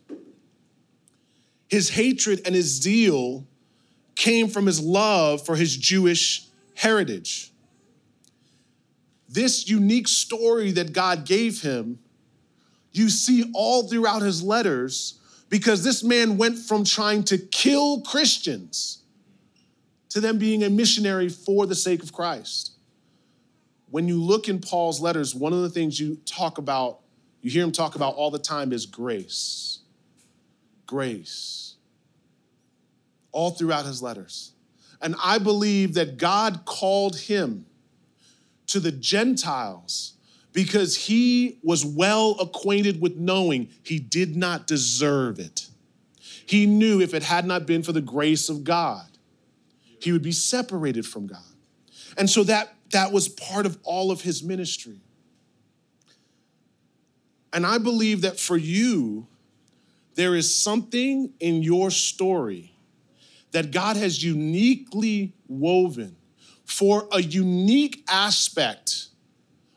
His 1.68 1.92
hatred 1.92 2.42
and 2.46 2.54
his 2.54 2.82
zeal 2.82 3.46
came 4.16 4.50
from 4.50 4.66
his 4.66 4.82
love 4.82 5.46
for 5.46 5.56
his 5.56 5.78
Jewish 5.78 6.48
heritage. 6.76 7.51
This 9.32 9.70
unique 9.70 10.08
story 10.08 10.72
that 10.72 10.94
God 10.94 11.26
gave 11.26 11.62
him, 11.62 12.00
you 12.92 13.10
see 13.10 13.50
all 13.54 13.88
throughout 13.88 14.22
his 14.22 14.44
letters 14.44 15.20
because 15.50 15.84
this 15.84 16.04
man 16.04 16.38
went 16.38 16.58
from 16.58 16.84
trying 16.84 17.24
to 17.26 17.38
kill 17.38 18.02
Christians 18.02 19.04
to 20.10 20.20
them 20.20 20.38
being 20.38 20.64
a 20.64 20.70
missionary 20.70 21.30
for 21.30 21.66
the 21.66 21.76
sake 21.76 22.04
of 22.04 22.12
Christ. 22.12 22.74
When 23.90 24.08
you 24.08 24.22
look 24.22 24.50
in 24.50 24.60
Paul's 24.60 25.00
letters, 25.00 25.34
one 25.34 25.54
of 25.54 25.62
the 25.62 25.70
things 25.70 26.00
you 26.00 26.18
talk 26.26 26.58
about 26.58 27.02
you 27.42 27.50
hear 27.50 27.64
him 27.64 27.72
talk 27.72 27.96
about 27.96 28.16
all 28.16 28.32
the 28.32 28.40
time 28.40 28.72
is 28.72 28.86
grace. 28.86 29.80
Grace. 30.86 31.76
All 33.32 33.52
throughout 33.52 33.86
his 33.86 34.02
letters. 34.02 34.54
And 35.02 35.16
I 35.24 35.40
believe 35.40 35.96
that 35.96 36.18
God 36.18 36.66
called 36.66 37.18
him 37.18 37.66
to 38.72 38.80
the 38.80 38.92
Gentiles 38.92 40.14
because 40.54 40.96
he 40.98 41.60
was 41.64 41.86
well 41.86 42.36
acquainted 42.40 43.02
with 43.02 43.16
knowing 43.16 43.70
he 43.84 44.00
did 44.00 44.36
not 44.36 44.68
deserve 44.68 45.40
it. 45.40 45.68
He 46.46 46.66
knew 46.66 47.00
if 47.00 47.14
it 47.14 47.24
had 47.24 47.46
not 47.46 47.66
been 47.66 47.84
for 47.84 47.94
the 47.94 48.02
grace 48.02 48.50
of 48.50 48.64
God, 48.64 49.08
he 50.00 50.12
would 50.12 50.22
be 50.22 50.32
separated 50.32 51.06
from 51.06 51.28
God. 51.28 51.40
And 52.18 52.30
so 52.30 52.44
that, 52.44 52.74
that 52.92 53.12
was 53.12 53.30
part 53.30 53.66
of 53.66 53.78
all 53.84 54.12
of 54.12 54.22
his 54.22 54.44
ministry. 54.44 55.00
And 57.54 57.66
I 57.66 57.78
believe 57.78 58.22
that 58.22 58.40
for 58.40 58.58
you, 58.58 59.28
there 60.16 60.36
is 60.36 60.54
something 60.54 61.34
in 61.40 61.64
your 61.64 61.92
story 61.92 62.74
that 63.52 63.72
God 63.72 63.98
has 63.98 64.24
uniquely 64.24 65.34
woven 65.48 66.16
for 66.72 67.08
a 67.12 67.22
unique 67.22 68.04
aspect 68.08 69.08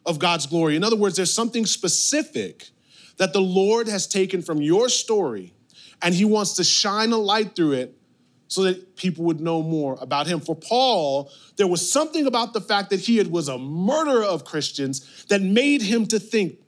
of 0.06 0.18
God's 0.18 0.46
glory. 0.46 0.76
In 0.76 0.84
other 0.84 0.96
words, 0.96 1.16
there's 1.16 1.34
something 1.34 1.66
specific 1.66 2.70
that 3.16 3.32
the 3.32 3.40
Lord 3.40 3.88
has 3.88 4.06
taken 4.06 4.42
from 4.42 4.62
your 4.62 4.88
story 4.88 5.52
and 6.00 6.14
he 6.14 6.24
wants 6.24 6.54
to 6.54 6.64
shine 6.64 7.12
a 7.12 7.16
light 7.16 7.56
through 7.56 7.72
it 7.72 7.98
so 8.46 8.62
that 8.62 8.94
people 8.94 9.24
would 9.24 9.40
know 9.40 9.62
more 9.62 9.98
about 10.00 10.26
him. 10.26 10.38
For 10.38 10.54
Paul, 10.54 11.30
there 11.56 11.66
was 11.66 11.90
something 11.90 12.26
about 12.26 12.52
the 12.52 12.60
fact 12.60 12.90
that 12.90 13.00
he 13.00 13.20
was 13.22 13.48
a 13.48 13.58
murderer 13.58 14.24
of 14.24 14.44
Christians 14.44 15.24
that 15.28 15.42
made 15.42 15.82
him 15.82 16.06
to 16.06 16.20
think 16.20 16.58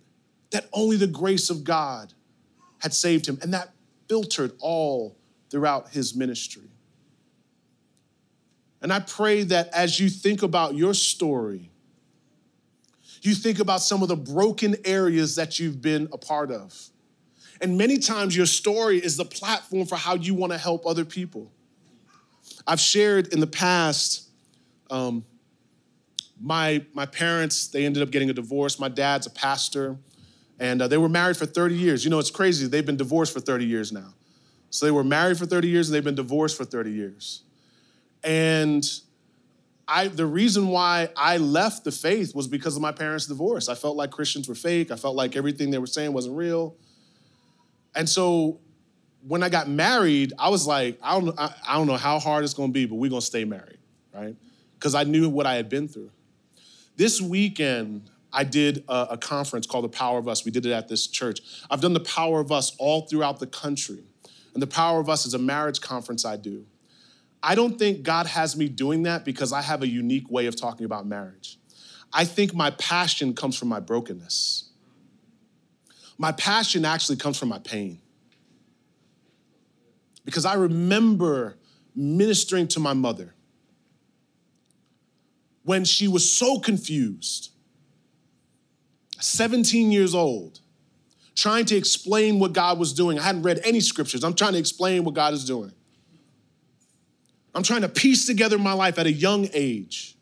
that 0.51 0.69
only 0.73 0.97
the 0.97 1.07
grace 1.07 1.51
of 1.51 1.63
God 1.63 2.15
had 2.79 2.93
saved 2.93 3.27
him. 3.27 3.39
And 3.43 3.55
that 3.55 3.73
filtered 4.09 4.53
all 4.59 5.17
throughout 5.51 5.91
his 5.91 6.17
ministry. 6.17 6.71
And 8.83 8.93
I 8.93 9.01
pray 9.01 9.43
that 9.45 9.69
as 9.69 9.99
you 9.99 10.09
think 10.09 10.43
about 10.43 10.75
your 10.75 10.95
story, 10.95 11.71
you 13.23 13.35
think 13.35 13.59
about 13.59 13.81
some 13.81 14.03
of 14.03 14.09
the 14.09 14.17
broken 14.17 14.77
areas 14.85 15.35
that 15.37 15.59
you've 15.59 15.83
been 15.83 16.09
a 16.13 16.19
part 16.19 16.51
of. 16.51 16.75
And 17.61 17.79
many 17.79 17.99
times 17.99 18.37
your 18.37 18.47
story 18.47 18.99
is 18.99 19.17
the 19.17 19.25
platform 19.25 19.87
for 19.87 19.97
how 19.97 20.15
you 20.15 20.35
want 20.35 20.53
to 20.53 20.59
help 20.59 20.87
other 20.87 21.05
people. 21.05 21.51
I've 22.67 22.81
shared 22.81 23.33
in 23.33 23.41
the 23.41 23.47
past, 23.47 24.29
um, 24.91 25.25
my, 26.41 26.85
my 26.93 27.07
parents, 27.07 27.69
they 27.69 27.87
ended 27.87 28.03
up 28.03 28.11
getting 28.11 28.29
a 28.29 28.35
divorce. 28.35 28.79
My 28.79 28.89
dad's 28.89 29.27
a 29.27 29.31
pastor, 29.31 29.97
and 30.61 30.83
uh, 30.83 30.89
they 30.89 30.99
were 30.99 31.09
married 31.09 31.37
for 31.37 31.47
30 31.47 31.75
years. 31.75 32.05
You 32.05 32.11
know, 32.11 32.19
it's 32.19 32.31
crazy. 32.31 32.67
They've 32.67 32.85
been 32.85 32.97
divorced 32.97 33.33
for 33.33 33.41
30 33.41 33.65
years 33.65 33.91
now. 33.91 34.15
So 34.71 34.85
they 34.85 34.93
were 34.93 35.05
married 35.05 35.39
for 35.39 35.47
30 35.47 35.69
years 35.69 35.89
and 35.89 35.95
they've 35.95 36.05
been 36.05 36.15
divorced 36.15 36.57
for 36.57 36.65
30 36.65 36.91
years. 36.91 37.43
And 38.27 38.85
I, 39.87 40.09
the 40.09 40.27
reason 40.27 40.69
why 40.69 41.11
I 41.17 41.37
left 41.37 41.85
the 41.85 41.93
faith 41.93 42.35
was 42.35 42.49
because 42.49 42.75
of 42.75 42.83
my 42.83 42.91
parents' 42.91 43.27
divorce. 43.27 43.69
I 43.69 43.77
felt 43.77 43.97
like 43.97 44.11
Christians 44.11 44.49
were 44.49 44.57
fake. 44.57 44.91
I 44.91 44.97
felt 44.97 45.15
like 45.15 45.37
everything 45.37 45.71
they 45.71 45.79
were 45.79 45.87
saying 45.87 46.13
wasn't 46.13 46.37
real. 46.37 46.75
And 47.95 48.09
so 48.09 48.59
when 49.27 49.45
I 49.45 49.49
got 49.49 49.69
married, 49.69 50.33
I 50.39 50.49
was 50.49 50.67
like, 50.67 50.99
I 51.03 51.19
don't, 51.19 51.39
I, 51.39 51.55
I 51.67 51.77
don't 51.77 51.87
know 51.87 51.97
how 51.97 52.19
hard 52.19 52.43
it's 52.43 52.53
gonna 52.53 52.73
be, 52.73 52.85
but 52.85 52.97
we're 52.97 53.11
gonna 53.11 53.23
stay 53.23 53.45
married, 53.45 53.79
right? 54.13 54.35
Because 54.75 54.97
I 54.97 55.05
knew 55.05 55.29
what 55.29 55.47
I 55.47 55.55
had 55.55 55.69
been 55.69 55.87
through. 55.87 56.11
This 56.97 57.21
weekend, 57.21 58.11
I 58.33 58.43
did 58.43 58.85
a, 58.89 59.09
a, 59.11 59.19
conference 59.19 59.67
called 59.67 59.85
The 59.85 59.89
Power 59.89 60.19
of 60.19 60.27
Us. 60.27 60.45
We 60.45 60.51
did 60.51 60.67
it 60.67 60.73
at 60.73 60.89
this 60.89 61.07
church. 61.07 61.41
I've 61.71 61.81
done 61.81 61.93
The 61.93 62.01
Power 62.01 62.41
of 62.41 62.51
Us 62.51 62.75
all 62.79 63.03
throughout 63.03 63.39
the 63.39 63.47
country. 63.47 64.03
And 64.53 64.63
The 64.63 64.67
Power 64.67 65.01
of 65.01 65.09
Us 65.09 65.27
is 65.27 65.35
a 65.35 65.39
marriage 65.39 65.81
conference 65.81 66.25
I 66.25 66.37
do. 66.37 66.67
I 67.47 67.55
don't 67.55 67.79
think 67.79 68.03
God 68.03 68.27
has 68.27 68.57
me 68.57 68.69
doing 68.69 69.05
that 69.05 69.25
because 69.25 69.53
I 69.53 69.63
have 69.63 69.85
a 69.85 69.87
unique 69.87 70.29
way 70.29 70.47
of 70.47 70.57
talking 70.57 70.85
about 70.85 71.07
marriage. 71.07 71.61
I 72.13 72.25
think 72.25 72.53
my 72.53 72.71
passion 72.73 73.35
comes 73.35 73.57
from 73.57 73.69
my 73.69 73.79
brokenness. 73.79 74.69
My 76.19 76.33
passion 76.33 76.85
actually 76.85 77.19
comes 77.19 77.39
from 77.39 77.49
my 77.49 77.61
pain 77.61 78.01
because 80.25 80.45
I 80.45 80.55
remember 80.55 81.57
ministering 81.95 82.67
to 82.69 82.81
my 82.81 82.95
mother 82.95 83.33
when 85.63 85.85
she 85.85 86.09
was 86.09 86.29
so 86.29 86.59
confused, 86.59 87.53
17 89.21 89.93
years 89.93 90.17
old, 90.17 90.59
trying 91.37 91.65
to 91.67 91.77
explain 91.77 92.41
what 92.41 92.55
God 92.55 92.77
was 92.81 92.93
doing. 92.93 93.21
I 93.21 93.23
hadn't 93.23 93.43
read 93.43 93.61
any 93.63 93.79
scriptures. 93.79 94.25
I'm 94.25 94.35
trying 94.35 94.55
to 94.55 94.59
explain 94.59 95.05
what 95.05 95.15
God 95.15 95.33
is 95.33 95.45
doing. 95.45 95.73
I'm 97.57 97.63
trying 97.63 97.81
to 97.81 97.89
piece 97.89 98.27
together 98.27 98.59
my 98.59 98.75
life 98.75 98.99
at 98.99 99.07
a 99.07 99.13
young 99.13 99.49
age. 99.55 100.15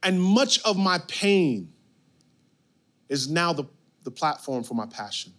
And 0.00 0.22
much 0.22 0.62
of 0.62 0.76
my 0.76 1.00
pain 1.08 1.72
is 3.08 3.28
now 3.28 3.52
the, 3.52 3.64
the 4.04 4.12
platform 4.12 4.62
for 4.62 4.74
my 4.74 4.86
passion. 4.86 5.32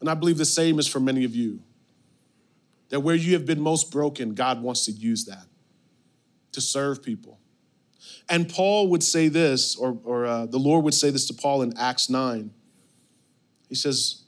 And 0.00 0.08
I 0.08 0.14
believe 0.14 0.38
the 0.38 0.46
same 0.46 0.78
is 0.78 0.88
for 0.88 1.00
many 1.00 1.24
of 1.24 1.36
you. 1.36 1.60
That 2.88 3.00
where 3.00 3.14
you 3.14 3.34
have 3.34 3.44
been 3.44 3.60
most 3.60 3.90
broken, 3.90 4.32
God 4.32 4.62
wants 4.62 4.86
to 4.86 4.92
use 4.92 5.26
that 5.26 5.44
to 6.52 6.62
serve 6.62 7.02
people. 7.02 7.38
And 8.30 8.48
Paul 8.48 8.88
would 8.88 9.02
say 9.02 9.28
this, 9.28 9.76
or, 9.76 9.98
or 10.02 10.24
uh, 10.24 10.46
the 10.46 10.58
Lord 10.58 10.82
would 10.82 10.94
say 10.94 11.10
this 11.10 11.26
to 11.26 11.34
Paul 11.34 11.60
in 11.60 11.76
Acts 11.76 12.08
9. 12.08 12.50
He 13.68 13.74
says, 13.74 14.22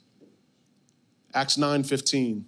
Acts 1.33 1.57
9 1.57 1.83
15. 1.83 2.45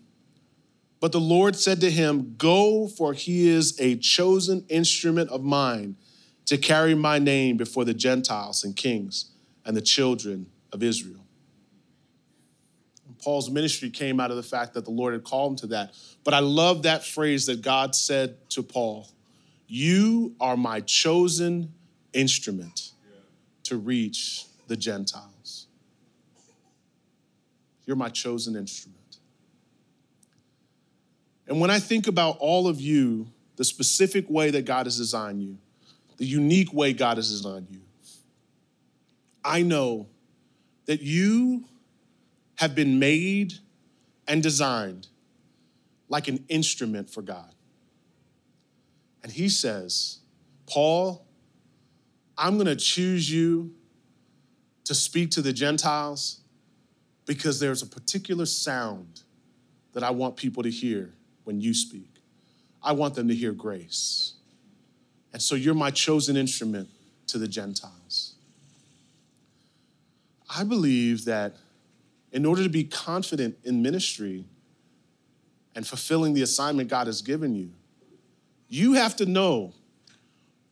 But 1.00 1.12
the 1.12 1.20
Lord 1.20 1.56
said 1.56 1.80
to 1.82 1.90
him, 1.90 2.36
Go, 2.38 2.88
for 2.88 3.14
he 3.14 3.48
is 3.48 3.80
a 3.80 3.96
chosen 3.96 4.66
instrument 4.70 5.30
of 5.30 5.44
mine 5.44 5.96
to 6.46 6.58
carry 6.58 6.96
my 6.96 7.20
name 7.20 7.58
before 7.58 7.86
the 7.86 7.94
Gentiles 7.94 8.64
and 8.64 8.76
kings 8.76 9.32
and 9.66 9.78
the 9.78 9.82
children 9.82 10.48
of 10.74 10.84
Israel. 10.84 11.26
Paul's 13.22 13.50
ministry 13.50 13.90
came 13.90 14.20
out 14.20 14.32
of 14.32 14.38
the 14.38 14.44
fact 14.44 14.74
that 14.74 14.86
the 14.86 14.92
Lord 14.92 15.14
had 15.14 15.24
called 15.24 15.54
him 15.54 15.58
to 15.58 15.68
that. 15.68 15.94
But 16.24 16.34
I 16.34 16.40
love 16.40 16.84
that 16.84 17.06
phrase 17.06 17.46
that 17.48 17.62
God 17.62 17.94
said 17.94 18.50
to 18.52 18.64
Paul 18.64 19.10
You 19.68 20.36
are 20.40 20.58
my 20.58 20.82
chosen 20.82 21.74
instrument 22.14 22.92
to 23.64 23.78
reach 23.78 24.46
the 24.68 24.78
Gentiles. 24.78 25.68
You're 27.86 27.96
my 27.96 28.10
chosen 28.10 28.56
instrument. 28.56 28.99
And 31.50 31.60
when 31.60 31.72
I 31.72 31.80
think 31.80 32.08
about 32.08 32.38
all 32.40 32.68
of 32.68 32.80
you, 32.80 33.28
the 33.56 33.66
specific 33.66 34.30
way 34.30 34.52
that 34.52 34.66
God 34.66 34.86
has 34.86 34.98
designed 34.98 35.42
you, 35.42 35.58
the 36.18 36.26
unique 36.26 36.72
way 36.72 36.94
God 36.94 37.18
has 37.18 37.30
designed 37.30 37.68
you, 37.72 37.82
I 39.44 39.64
know 39.64 40.08
that 40.86 41.02
you 41.02 41.66
have 42.56 42.76
been 42.76 43.00
made 43.00 43.54
and 44.28 44.44
designed 44.44 45.08
like 46.08 46.28
an 46.28 46.46
instrument 46.50 47.10
for 47.10 47.24
God. 47.24 47.56
And 49.24 49.32
he 49.32 49.50
says, 49.50 50.20
Paul, 50.68 51.26
I'm 52.38 52.56
going 52.56 52.68
to 52.68 52.76
choose 52.76 53.30
you 53.32 53.74
to 54.84 54.94
speak 54.94 55.32
to 55.32 55.42
the 55.42 55.52
Gentiles 55.52 56.42
because 57.26 57.60
there's 57.60 57.82
a 57.82 57.88
particular 57.88 58.46
sound 58.46 59.24
that 59.94 60.04
I 60.04 60.12
want 60.12 60.36
people 60.36 60.62
to 60.64 60.70
hear 60.70 61.16
when 61.50 61.60
you 61.62 61.74
speak. 61.74 62.22
I 62.84 62.92
want 62.92 63.16
them 63.16 63.28
to 63.28 63.34
hear 63.34 63.54
grace. 63.54 64.34
And 65.34 65.42
so 65.42 65.56
you're 65.56 65.74
my 65.74 65.90
chosen 65.90 66.38
instrument 66.38 66.90
to 67.26 67.40
the 67.40 67.48
Gentiles. 67.48 68.36
I 70.48 70.64
believe 70.64 71.26
that 71.26 71.56
in 72.32 72.46
order 72.46 72.62
to 72.62 72.70
be 72.70 72.84
confident 72.84 73.58
in 73.64 73.82
ministry 73.82 74.46
and 75.74 75.88
fulfilling 75.88 76.36
the 76.36 76.44
assignment 76.44 76.88
God 76.88 77.08
has 77.08 77.24
given 77.24 77.56
you, 77.56 77.72
you 78.68 78.94
have 78.94 79.16
to 79.16 79.26
know 79.26 79.74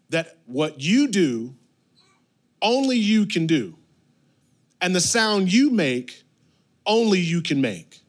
that 0.09 0.37
what 0.45 0.79
you 0.79 1.07
do, 1.07 1.55
only 2.61 2.97
you 2.97 3.25
can 3.25 3.47
do. 3.47 3.75
And 4.79 4.95
the 4.95 5.01
sound 5.01 5.51
you 5.51 5.71
make, 5.71 6.21
only 6.85 7.19
you 7.19 7.41
can 7.41 7.61
make. 7.61 8.01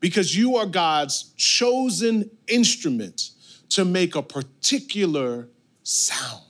Because 0.00 0.36
you 0.36 0.56
are 0.56 0.66
God's 0.66 1.32
chosen 1.36 2.30
instrument 2.48 3.30
to 3.70 3.84
make 3.84 4.16
a 4.16 4.22
particular 4.22 5.48
sound. 5.82 6.42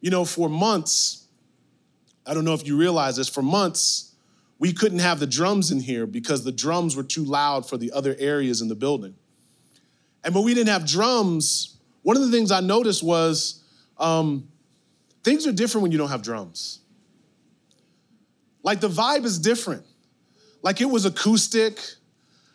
You 0.00 0.10
know, 0.10 0.24
for 0.24 0.48
months, 0.48 1.26
I 2.26 2.34
don't 2.34 2.44
know 2.44 2.54
if 2.54 2.66
you 2.66 2.76
realize 2.76 3.16
this, 3.16 3.28
for 3.28 3.42
months, 3.42 4.14
we 4.58 4.72
couldn't 4.72 5.00
have 5.00 5.20
the 5.20 5.26
drums 5.26 5.70
in 5.70 5.80
here 5.80 6.06
because 6.06 6.44
the 6.44 6.52
drums 6.52 6.96
were 6.96 7.02
too 7.02 7.24
loud 7.24 7.68
for 7.68 7.76
the 7.76 7.90
other 7.92 8.14
areas 8.18 8.60
in 8.60 8.68
the 8.68 8.74
building. 8.74 9.14
And 10.24 10.34
when 10.34 10.44
we 10.44 10.54
didn't 10.54 10.68
have 10.68 10.86
drums, 10.86 11.78
one 12.02 12.16
of 12.16 12.22
the 12.22 12.30
things 12.30 12.50
I 12.52 12.60
noticed 12.60 13.02
was 13.02 13.64
um, 13.98 14.48
things 15.24 15.46
are 15.46 15.52
different 15.52 15.82
when 15.82 15.92
you 15.92 15.98
don't 15.98 16.10
have 16.10 16.22
drums. 16.22 16.80
Like 18.62 18.80
the 18.80 18.88
vibe 18.88 19.24
is 19.24 19.38
different. 19.38 19.84
Like 20.62 20.80
it 20.80 20.86
was 20.86 21.04
acoustic. 21.04 21.80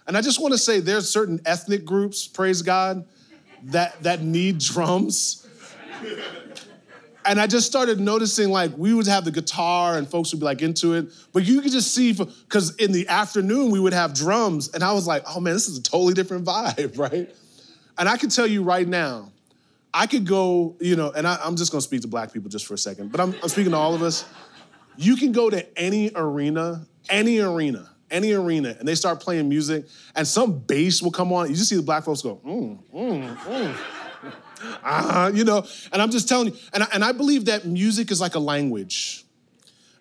And 0.07 0.17
I 0.17 0.21
just 0.21 0.41
want 0.41 0.53
to 0.53 0.57
say 0.57 0.79
there's 0.79 1.09
certain 1.09 1.41
ethnic 1.45 1.85
groups, 1.85 2.27
praise 2.27 2.61
God, 2.61 3.05
that, 3.63 4.01
that 4.03 4.21
need 4.21 4.59
drums 4.59 5.45
and 7.27 7.41
I 7.41 7.45
just 7.45 7.67
started 7.67 7.99
noticing 7.99 8.49
like 8.49 8.71
we 8.77 8.93
would 8.93 9.05
have 9.05 9.25
the 9.25 9.31
guitar 9.31 9.97
and 9.97 10.09
folks 10.09 10.31
would 10.31 10.39
be 10.39 10.45
like 10.45 10.61
into 10.61 10.93
it, 10.93 11.07
but 11.33 11.45
you 11.45 11.61
could 11.61 11.73
just 11.73 11.93
see 11.93 12.13
because 12.13 12.73
in 12.77 12.93
the 12.93 13.07
afternoon 13.09 13.69
we 13.69 13.79
would 13.79 13.93
have 13.93 14.13
drums, 14.13 14.73
and 14.73 14.83
I 14.83 14.93
was 14.93 15.05
like, 15.05 15.23
oh 15.27 15.39
man, 15.39 15.53
this 15.53 15.67
is 15.67 15.77
a 15.77 15.83
totally 15.83 16.13
different 16.13 16.45
vibe, 16.45 16.97
right? 17.11 17.35
And 17.97 18.07
I 18.07 18.17
can 18.17 18.29
tell 18.29 18.47
you 18.47 18.63
right 18.63 18.87
now, 18.87 19.31
I 19.93 20.07
could 20.07 20.25
go, 20.25 20.75
you 20.79 20.95
know, 20.95 21.11
and 21.11 21.27
I, 21.27 21.37
am 21.45 21.57
just 21.57 21.71
gonna 21.71 21.81
speak 21.81 22.01
to 22.01 22.07
black 22.07 22.31
people 22.31 22.49
just 22.49 22.65
for 22.65 22.73
a 22.73 22.77
second, 22.77 23.11
but 23.11 23.19
I'm, 23.19 23.35
I'm 23.43 23.49
speaking 23.49 23.71
to 23.71 23.77
all 23.77 23.93
of 23.93 24.01
us. 24.01 24.25
You 24.95 25.15
can 25.15 25.31
go 25.31 25.49
to 25.49 25.77
any 25.77 26.11
arena, 26.15 26.87
any 27.09 27.39
arena, 27.39 27.89
any 28.09 28.33
arena, 28.33 28.75
and 28.79 28.87
they 28.87 28.95
start 28.95 29.19
playing 29.19 29.49
music, 29.49 29.85
and 30.15 30.27
some 30.27 30.59
bass 30.59 31.01
will 31.01 31.11
come 31.11 31.33
on. 31.33 31.49
You 31.49 31.55
just 31.55 31.69
see 31.69 31.75
the 31.75 31.81
black 31.81 32.03
folks 32.03 32.21
go, 32.21 32.41
mm, 32.45 32.79
mm, 32.93 33.37
mm. 33.37 33.77
uh, 34.83 35.31
you 35.33 35.43
know, 35.43 35.65
and 35.91 36.01
I'm 36.01 36.11
just 36.11 36.27
telling 36.27 36.47
you, 36.47 36.59
and 36.73 36.83
I, 36.83 36.87
and 36.93 37.03
I 37.03 37.11
believe 37.11 37.45
that 37.45 37.65
music 37.65 38.11
is 38.11 38.21
like 38.21 38.35
a 38.35 38.39
language. 38.39 39.25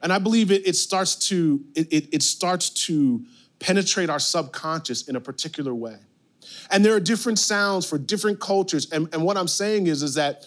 And 0.03 0.13
I 0.13 0.19
believe 0.19 0.51
it, 0.51 0.67
it 0.67 0.77
starts 0.77 1.17
to, 1.31 1.65
it, 1.75 1.93
it, 1.93 2.09
it 2.13 2.23
starts 2.23 2.71
to 2.87 3.25
penetrate 3.59 4.11
our 4.11 4.19
subconscious 4.19 5.09
in 5.09 5.17
a 5.17 5.21
particular 5.21 5.75
way. 5.75 5.97
And 6.71 6.85
there 6.85 6.95
are 6.95 7.01
different 7.01 7.39
sounds 7.39 7.87
for 7.87 7.99
different 7.99 8.41
cultures. 8.41 8.91
And, 8.93 9.09
and 9.13 9.25
what 9.25 9.37
I'm 9.37 9.49
saying 9.49 9.87
is, 9.87 10.03
is 10.03 10.15
that 10.15 10.47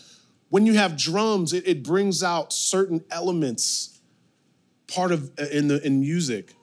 when 0.49 0.65
you 0.65 0.73
have 0.73 0.97
drums, 0.97 1.53
it, 1.53 1.67
it 1.67 1.83
brings 1.83 2.23
out 2.23 2.53
certain 2.53 3.03
elements, 3.11 3.99
part 4.87 5.11
of 5.11 5.31
uh, 5.39 5.45
in 5.51 5.67
the 5.67 5.85
in 5.85 5.99
music. 5.99 6.53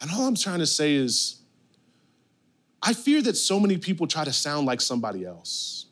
And 0.00 0.10
all 0.10 0.26
I'm 0.26 0.34
trying 0.34 0.60
to 0.60 0.66
say 0.66 0.94
is, 0.94 1.40
I 2.82 2.94
fear 2.94 3.20
that 3.22 3.36
so 3.36 3.60
many 3.60 3.76
people 3.76 4.06
try 4.06 4.24
to 4.24 4.32
sound 4.32 4.66
like 4.66 4.80
somebody 4.80 5.26
else. 5.26 5.86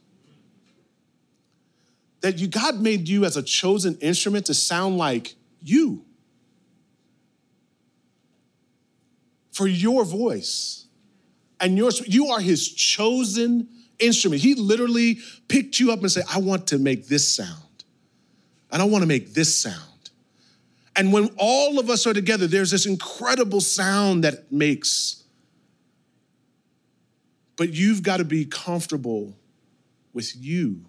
That 2.22 2.38
you, 2.38 2.48
God 2.48 2.80
made 2.80 3.08
you 3.08 3.24
as 3.24 3.36
a 3.36 3.42
chosen 3.42 3.98
instrument 3.98 4.46
to 4.46 4.54
sound 4.54 4.96
like 4.96 5.34
you. 5.62 6.04
For 9.52 9.66
your 9.66 10.04
voice 10.04 10.86
and 11.60 11.76
yours, 11.76 12.02
you 12.06 12.28
are 12.28 12.40
his 12.40 12.72
chosen 12.72 13.68
instrument. 13.98 14.40
He 14.40 14.54
literally 14.54 15.18
picked 15.48 15.78
you 15.78 15.92
up 15.92 16.00
and 16.00 16.10
said, 16.10 16.24
I 16.32 16.38
want 16.38 16.68
to 16.68 16.78
make 16.78 17.08
this 17.08 17.28
sound. 17.28 17.84
And 18.70 18.80
I 18.80 18.84
want 18.84 19.02
to 19.02 19.08
make 19.08 19.34
this 19.34 19.54
sound. 19.54 19.87
And 20.98 21.12
when 21.12 21.30
all 21.38 21.78
of 21.78 21.88
us 21.90 22.08
are 22.08 22.12
together, 22.12 22.48
there's 22.48 22.72
this 22.72 22.84
incredible 22.84 23.60
sound 23.60 24.24
that 24.24 24.50
makes. 24.50 25.22
But 27.56 27.72
you've 27.72 28.02
got 28.02 28.16
to 28.16 28.24
be 28.24 28.44
comfortable 28.44 29.36
with 30.12 30.34
you. 30.36 30.84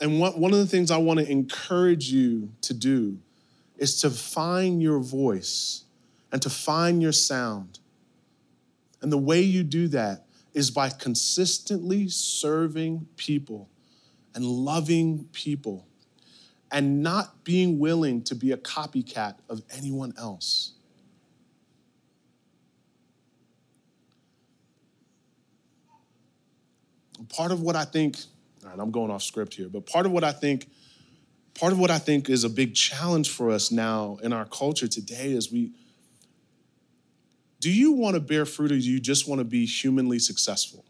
And 0.00 0.18
one 0.18 0.52
of 0.52 0.58
the 0.58 0.66
things 0.66 0.90
I 0.90 0.96
want 0.96 1.20
to 1.20 1.30
encourage 1.30 2.10
you 2.10 2.52
to 2.62 2.72
do 2.72 3.18
is 3.76 4.00
to 4.00 4.08
find 4.08 4.80
your 4.82 5.00
voice 5.00 5.84
and 6.32 6.40
to 6.40 6.48
find 6.48 7.02
your 7.02 7.12
sound. 7.12 7.80
And 9.02 9.12
the 9.12 9.18
way 9.18 9.42
you 9.42 9.62
do 9.62 9.88
that 9.88 10.24
is 10.54 10.70
by 10.70 10.88
consistently 10.88 12.08
serving 12.08 13.08
people 13.16 13.68
and 14.34 14.42
loving 14.42 15.28
people 15.32 15.84
and 16.70 17.02
not 17.02 17.44
being 17.44 17.78
willing 17.78 18.22
to 18.22 18.34
be 18.34 18.52
a 18.52 18.56
copycat 18.56 19.36
of 19.48 19.62
anyone 19.76 20.12
else. 20.18 20.72
Part 27.30 27.52
of 27.52 27.60
what 27.60 27.76
I 27.76 27.84
think, 27.84 28.16
I'm 28.64 28.90
going 28.90 29.10
off 29.10 29.22
script 29.22 29.54
here, 29.54 29.68
but 29.68 29.86
part 29.86 30.06
of 30.06 30.12
what 30.12 30.24
I 30.24 30.32
think, 30.32 30.68
part 31.54 31.72
of 31.72 31.78
what 31.78 31.90
I 31.90 31.98
think 31.98 32.28
is 32.28 32.44
a 32.44 32.50
big 32.50 32.74
challenge 32.74 33.30
for 33.30 33.50
us 33.50 33.70
now 33.70 34.18
in 34.22 34.32
our 34.32 34.44
culture 34.44 34.88
today 34.88 35.32
is 35.32 35.50
we, 35.50 35.72
do 37.60 37.70
you 37.70 37.92
want 37.92 38.14
to 38.14 38.20
bear 38.20 38.46
fruit 38.46 38.72
or 38.72 38.78
do 38.78 38.80
you 38.80 39.00
just 39.00 39.28
want 39.28 39.40
to 39.40 39.44
be 39.44 39.66
humanly 39.66 40.18
successful? 40.18 40.84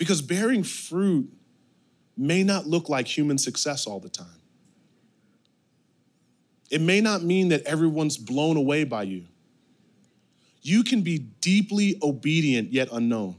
Because 0.00 0.22
bearing 0.22 0.62
fruit 0.62 1.30
may 2.16 2.42
not 2.42 2.66
look 2.66 2.88
like 2.88 3.06
human 3.06 3.36
success 3.36 3.86
all 3.86 4.00
the 4.00 4.08
time. 4.08 4.26
It 6.70 6.80
may 6.80 7.02
not 7.02 7.22
mean 7.22 7.50
that 7.50 7.64
everyone's 7.64 8.16
blown 8.16 8.56
away 8.56 8.84
by 8.84 9.02
you. 9.02 9.26
You 10.62 10.84
can 10.84 11.02
be 11.02 11.18
deeply 11.18 11.98
obedient 12.02 12.72
yet 12.72 12.88
unknown. 12.90 13.36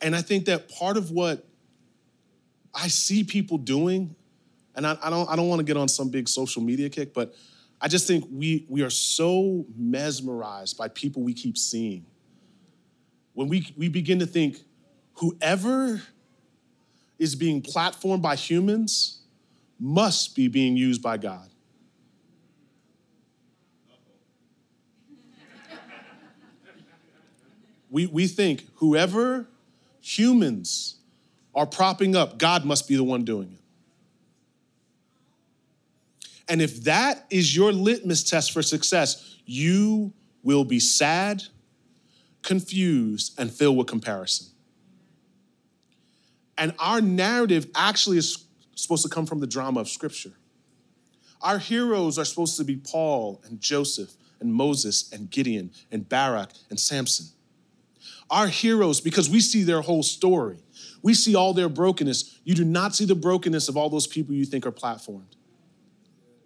And 0.00 0.14
I 0.14 0.22
think 0.22 0.44
that 0.44 0.68
part 0.68 0.96
of 0.96 1.10
what 1.10 1.44
I 2.72 2.86
see 2.86 3.24
people 3.24 3.58
doing 3.58 4.14
and 4.76 4.86
I, 4.86 4.96
I 5.02 5.10
don't, 5.10 5.28
I 5.28 5.34
don't 5.34 5.48
want 5.48 5.58
to 5.58 5.64
get 5.64 5.76
on 5.76 5.88
some 5.88 6.10
big 6.10 6.28
social 6.28 6.62
media 6.62 6.88
kick, 6.88 7.12
but 7.12 7.34
I 7.80 7.88
just 7.88 8.06
think 8.06 8.24
we, 8.30 8.66
we 8.68 8.82
are 8.82 8.90
so 8.90 9.66
mesmerized 9.76 10.78
by 10.78 10.86
people 10.86 11.22
we 11.22 11.34
keep 11.34 11.58
seeing. 11.58 12.06
When 13.40 13.48
we, 13.48 13.72
we 13.74 13.88
begin 13.88 14.18
to 14.18 14.26
think, 14.26 14.60
whoever 15.14 16.02
is 17.18 17.34
being 17.34 17.62
platformed 17.62 18.20
by 18.20 18.36
humans 18.36 19.22
must 19.78 20.36
be 20.36 20.46
being 20.46 20.76
used 20.76 21.00
by 21.00 21.16
God. 21.16 21.48
we, 27.90 28.04
we 28.08 28.26
think 28.26 28.66
whoever 28.74 29.48
humans 30.02 30.96
are 31.54 31.64
propping 31.64 32.14
up, 32.14 32.36
God 32.36 32.66
must 32.66 32.86
be 32.86 32.94
the 32.94 33.04
one 33.04 33.24
doing 33.24 33.52
it. 33.54 33.62
And 36.46 36.60
if 36.60 36.84
that 36.84 37.24
is 37.30 37.56
your 37.56 37.72
litmus 37.72 38.22
test 38.22 38.52
for 38.52 38.60
success, 38.60 39.38
you 39.46 40.12
will 40.42 40.64
be 40.64 40.78
sad, 40.78 41.42
confused, 42.42 43.38
and 43.38 43.50
filled 43.50 43.76
with 43.76 43.86
comparison. 43.86 44.46
And 46.56 46.74
our 46.78 47.00
narrative 47.00 47.66
actually 47.74 48.18
is 48.18 48.44
supposed 48.74 49.02
to 49.02 49.08
come 49.08 49.26
from 49.26 49.40
the 49.40 49.46
drama 49.46 49.80
of 49.80 49.88
Scripture. 49.88 50.32
Our 51.42 51.58
heroes 51.58 52.18
are 52.18 52.24
supposed 52.24 52.56
to 52.58 52.64
be 52.64 52.76
Paul 52.76 53.42
and 53.46 53.60
Joseph 53.60 54.10
and 54.40 54.52
Moses 54.52 55.10
and 55.12 55.30
Gideon 55.30 55.70
and 55.90 56.08
Barak 56.08 56.50
and 56.68 56.78
Samson. 56.78 57.26
Our 58.30 58.46
heroes, 58.46 59.00
because 59.00 59.28
we 59.28 59.40
see 59.40 59.62
their 59.62 59.80
whole 59.80 60.02
story, 60.02 60.58
we 61.02 61.14
see 61.14 61.34
all 61.34 61.52
their 61.52 61.68
brokenness. 61.68 62.40
You 62.44 62.54
do 62.54 62.64
not 62.64 62.94
see 62.94 63.04
the 63.04 63.14
brokenness 63.14 63.68
of 63.68 63.76
all 63.76 63.90
those 63.90 64.06
people 64.06 64.34
you 64.34 64.44
think 64.44 64.66
are 64.66 64.72
platformed. 64.72 65.34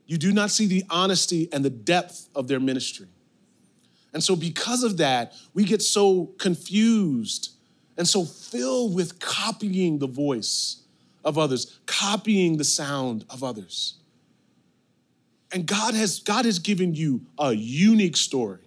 You 0.07 0.17
do 0.17 0.33
not 0.33 0.51
see 0.51 0.67
the 0.67 0.85
honesty 0.91 1.49
and 1.53 1.65
the 1.65 1.71
depth 1.71 2.29
of 2.35 2.49
their 2.49 2.61
ministry. 2.61 3.09
And 4.15 4.23
so, 4.23 4.37
because 4.37 4.85
of 4.85 4.97
that, 4.99 5.35
we 5.53 5.65
get 5.65 5.83
so 5.83 6.27
confused 6.39 7.51
and 7.99 8.09
so 8.09 8.25
filled 8.25 8.95
with 8.95 9.19
copying 9.21 9.99
the 9.99 10.07
voice 10.07 10.83
of 11.25 11.37
others, 11.37 11.81
copying 11.87 12.57
the 12.57 12.65
sound 12.65 13.25
of 13.29 13.43
others. 13.43 13.95
And 15.53 15.67
God 15.67 15.95
has, 15.95 16.21
God 16.21 16.45
has 16.45 16.59
given 16.59 16.95
you 16.95 17.23
a 17.39 17.53
unique 17.53 18.17
story. 18.17 18.61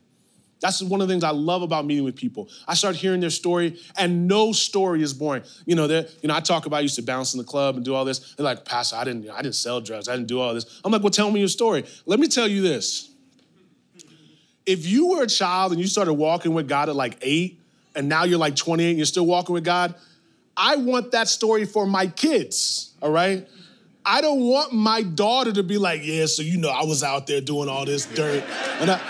That's 0.60 0.82
one 0.82 1.02
of 1.02 1.08
the 1.08 1.14
things 1.14 1.24
I 1.24 1.30
love 1.30 1.62
about 1.62 1.86
meeting 1.86 2.04
with 2.04 2.16
people. 2.16 2.50
I 2.68 2.74
start 2.74 2.96
hearing 2.96 3.20
their 3.22 3.30
story, 3.30 3.80
and 3.96 4.28
no 4.28 4.52
story 4.52 5.04
is 5.04 5.14
boring. 5.14 5.44
You 5.66 5.76
know, 5.76 5.86
you 5.86 6.28
know, 6.28 6.36
I 6.36 6.40
talk 6.40 6.66
about 6.66 6.78
I 6.78 6.80
used 6.82 6.96
to 6.96 7.04
bounce 7.04 7.34
in 7.34 7.38
the 7.38 7.44
club 7.44 7.76
and 7.76 7.86
do 7.86 7.94
all 7.94 8.06
this. 8.06 8.34
They're 8.36 8.44
like, 8.44 8.66
Pastor, 8.66 8.96
I 8.96 9.04
didn't, 9.04 9.30
I 9.30 9.42
didn't 9.42 9.56
sell 9.56 9.82
drugs. 9.82 10.10
I 10.10 10.16
didn't 10.16 10.28
do 10.28 10.40
all 10.40 10.54
this. 10.54 10.82
I'm 10.84 10.92
like, 10.92 11.04
well, 11.04 11.12
tell 11.12 11.30
me 11.30 11.40
your 11.40 11.50
story. 11.50 11.86
Let 12.06 12.20
me 12.20 12.28
tell 12.28 12.48
you 12.48 12.62
this. 12.62 13.12
If 14.68 14.86
you 14.86 15.08
were 15.08 15.24
a 15.24 15.28
child 15.28 15.72
and 15.72 15.82
you 15.82 15.88
started 15.88 16.14
walking 16.14 16.54
with 16.54 16.68
God 16.68 16.90
at 16.90 16.96
like 16.96 17.18
eight, 17.22 17.60
and 17.96 18.08
now 18.08 18.26
you're 18.26 18.38
like 18.38 18.56
28 18.56 18.90
and 18.90 18.98
you're 18.98 19.06
still 19.08 19.26
walking 19.26 19.54
with 19.54 19.64
God, 19.64 19.96
I 20.56 20.76
want 20.76 21.12
that 21.14 21.28
story 21.28 21.66
for 21.66 21.88
my 21.88 22.08
kids. 22.08 22.94
All 23.02 23.12
right. 23.12 23.48
I 24.06 24.22
don't 24.22 24.42
want 24.42 24.74
my 24.74 25.02
daughter 25.02 25.52
to 25.52 25.64
be 25.64 25.78
like, 25.78 26.02
yeah, 26.04 26.28
so 26.28 26.42
you 26.42 26.58
know, 26.58 26.70
I 26.70 26.86
was 26.86 27.04
out 27.04 27.28
there 27.28 27.42
doing 27.42 27.68
all 27.68 27.86
this 27.86 28.06
dirt, 28.06 28.44
and 28.80 28.90
I, 28.90 29.02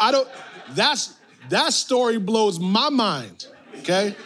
I 0.00 0.10
don't. 0.10 0.28
That's 0.70 1.14
that 1.50 1.72
story 1.72 2.18
blows 2.18 2.58
my 2.58 2.88
mind. 2.88 3.46
Okay? 3.78 4.16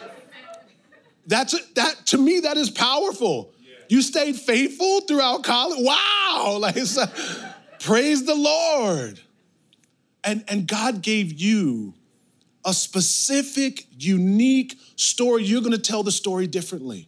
That's 1.27 1.55
that 1.73 2.07
to 2.07 2.17
me, 2.17 2.39
that 2.41 2.57
is 2.57 2.71
powerful. 2.71 3.51
You 3.87 4.01
stayed 4.01 4.35
faithful 4.35 5.01
throughout 5.01 5.43
college. 5.43 5.79
Wow! 5.79 6.57
Like 6.59 6.75
praise 7.79 8.25
the 8.25 8.35
Lord. 8.35 9.19
And, 10.25 10.43
and 10.47 10.67
God 10.67 11.03
gave 11.03 11.39
you 11.39 11.93
a 12.65 12.73
specific, 12.73 13.85
unique 13.97 14.77
story. 14.95 15.43
You're 15.43 15.61
gonna 15.61 15.77
tell 15.77 16.01
the 16.01 16.11
story 16.11 16.47
differently. 16.47 17.07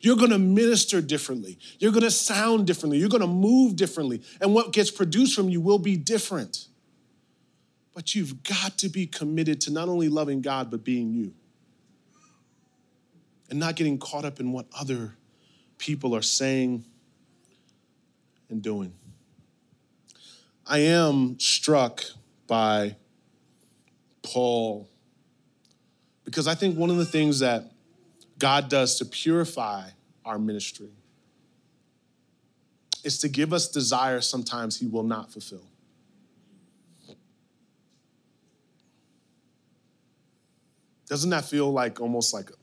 You're 0.00 0.16
gonna 0.16 0.38
minister 0.38 1.02
differently. 1.02 1.58
You're 1.78 1.92
gonna 1.92 2.10
sound 2.10 2.66
differently. 2.66 2.98
You're 2.98 3.10
gonna 3.10 3.26
move 3.26 3.76
differently. 3.76 4.22
And 4.40 4.54
what 4.54 4.72
gets 4.72 4.90
produced 4.90 5.36
from 5.36 5.50
you 5.50 5.60
will 5.60 5.78
be 5.78 5.96
different. 5.98 6.68
But 7.94 8.14
you've 8.14 8.42
got 8.42 8.78
to 8.78 8.88
be 8.88 9.06
committed 9.06 9.60
to 9.62 9.72
not 9.72 9.88
only 9.88 10.08
loving 10.08 10.40
God, 10.40 10.70
but 10.70 10.82
being 10.82 11.12
you. 11.12 11.34
And 13.50 13.58
not 13.60 13.76
getting 13.76 13.98
caught 13.98 14.24
up 14.24 14.40
in 14.40 14.52
what 14.52 14.66
other 14.78 15.14
people 15.78 16.16
are 16.16 16.22
saying 16.22 16.84
and 18.48 18.62
doing. 18.62 18.92
I 20.66 20.78
am 20.80 21.38
struck 21.38 22.02
by 22.46 22.96
Paul. 24.22 24.88
Because 26.24 26.48
I 26.48 26.54
think 26.54 26.76
one 26.76 26.90
of 26.90 26.96
the 26.96 27.04
things 27.04 27.40
that 27.40 27.70
God 28.38 28.68
does 28.68 28.98
to 28.98 29.04
purify 29.04 29.88
our 30.24 30.38
ministry 30.38 30.90
is 33.04 33.18
to 33.18 33.28
give 33.28 33.52
us 33.52 33.68
desires 33.68 34.26
sometimes 34.26 34.78
He 34.78 34.86
will 34.86 35.04
not 35.04 35.32
fulfill. 35.32 35.66
Doesn't 41.08 41.30
that 41.30 41.44
feel 41.44 41.72
like 41.72 42.00
almost 42.00 42.34
like 42.34 42.50
a, 42.50 42.54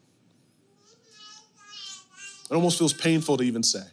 it 2.52 2.56
almost 2.56 2.78
feels 2.78 2.92
painful 2.92 3.38
to 3.38 3.44
even 3.44 3.64
say 3.64 3.86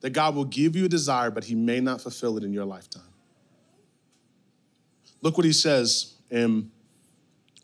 that 0.00 0.10
God 0.10 0.34
will 0.34 0.46
give 0.46 0.74
you 0.74 0.86
a 0.86 0.88
desire, 0.88 1.30
but 1.30 1.44
He 1.44 1.54
may 1.54 1.78
not 1.78 2.00
fulfill 2.00 2.38
it 2.38 2.42
in 2.42 2.54
your 2.54 2.64
lifetime. 2.64 3.11
Look 5.22 5.36
what 5.38 5.46
He 5.46 5.52
says 5.52 6.14
in 6.30 6.70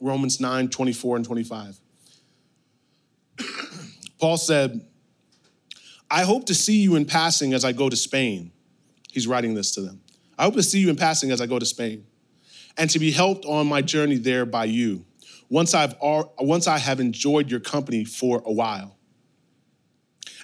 Romans 0.00 0.40
9 0.40 0.68
24 0.68 1.16
and 1.16 1.24
25. 1.24 1.78
Paul 4.18 4.36
said, 4.36 4.84
I 6.10 6.24
hope 6.24 6.46
to 6.46 6.54
see 6.54 6.80
you 6.80 6.96
in 6.96 7.04
passing 7.04 7.52
as 7.52 7.64
I 7.64 7.72
go 7.72 7.88
to 7.88 7.96
Spain. 7.96 8.50
He's 9.12 9.26
writing 9.26 9.54
this 9.54 9.72
to 9.72 9.82
them. 9.82 10.00
I 10.38 10.44
hope 10.44 10.54
to 10.54 10.62
see 10.62 10.78
you 10.78 10.88
in 10.88 10.96
passing 10.96 11.30
as 11.30 11.40
I 11.40 11.46
go 11.46 11.58
to 11.58 11.66
Spain 11.66 12.06
and 12.76 12.88
to 12.90 12.98
be 12.98 13.10
helped 13.10 13.44
on 13.44 13.66
my 13.66 13.82
journey 13.82 14.16
there 14.16 14.46
by 14.46 14.64
you 14.64 15.04
once, 15.50 15.74
I've, 15.74 15.94
once 16.38 16.66
I 16.66 16.78
have 16.78 17.00
enjoyed 17.00 17.50
your 17.50 17.60
company 17.60 18.04
for 18.04 18.42
a 18.44 18.52
while. 18.52 18.96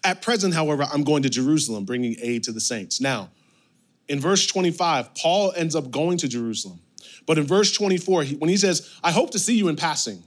At 0.03 0.21
present, 0.21 0.55
however, 0.55 0.87
I'm 0.93 1.05
going 1.05 1.23
to 1.23 1.31
Jerusalem, 1.31 1.85
bringing 1.85 2.17
aid 2.21 2.45
to 2.45 2.53
the 2.53 2.61
saints. 2.61 3.01
Now, 3.01 3.31
in 4.09 4.21
verse 4.21 4.47
25, 4.47 5.15
Paul 5.15 5.53
ends 5.57 5.75
up 5.75 5.91
going 5.91 6.19
to 6.19 6.29
Jerusalem. 6.29 6.81
But 7.27 7.39
in 7.39 7.45
verse 7.45 7.73
24, 7.73 8.25
when 8.25 8.51
he 8.51 8.57
says, 8.57 8.91
I 9.03 9.11
hope 9.11 9.31
to 9.31 9.39
see 9.39 9.57
you 9.57 9.69
in 9.69 9.77
passing 9.77 10.23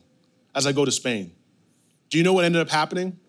as 0.56 0.66
I 0.66 0.72
go 0.72 0.86
to 0.86 0.92
Spain, 0.92 1.32
do 2.10 2.18
you 2.18 2.24
know 2.24 2.34
what 2.34 2.46
ended 2.46 2.62
up 2.62 2.70
happening? 2.70 3.20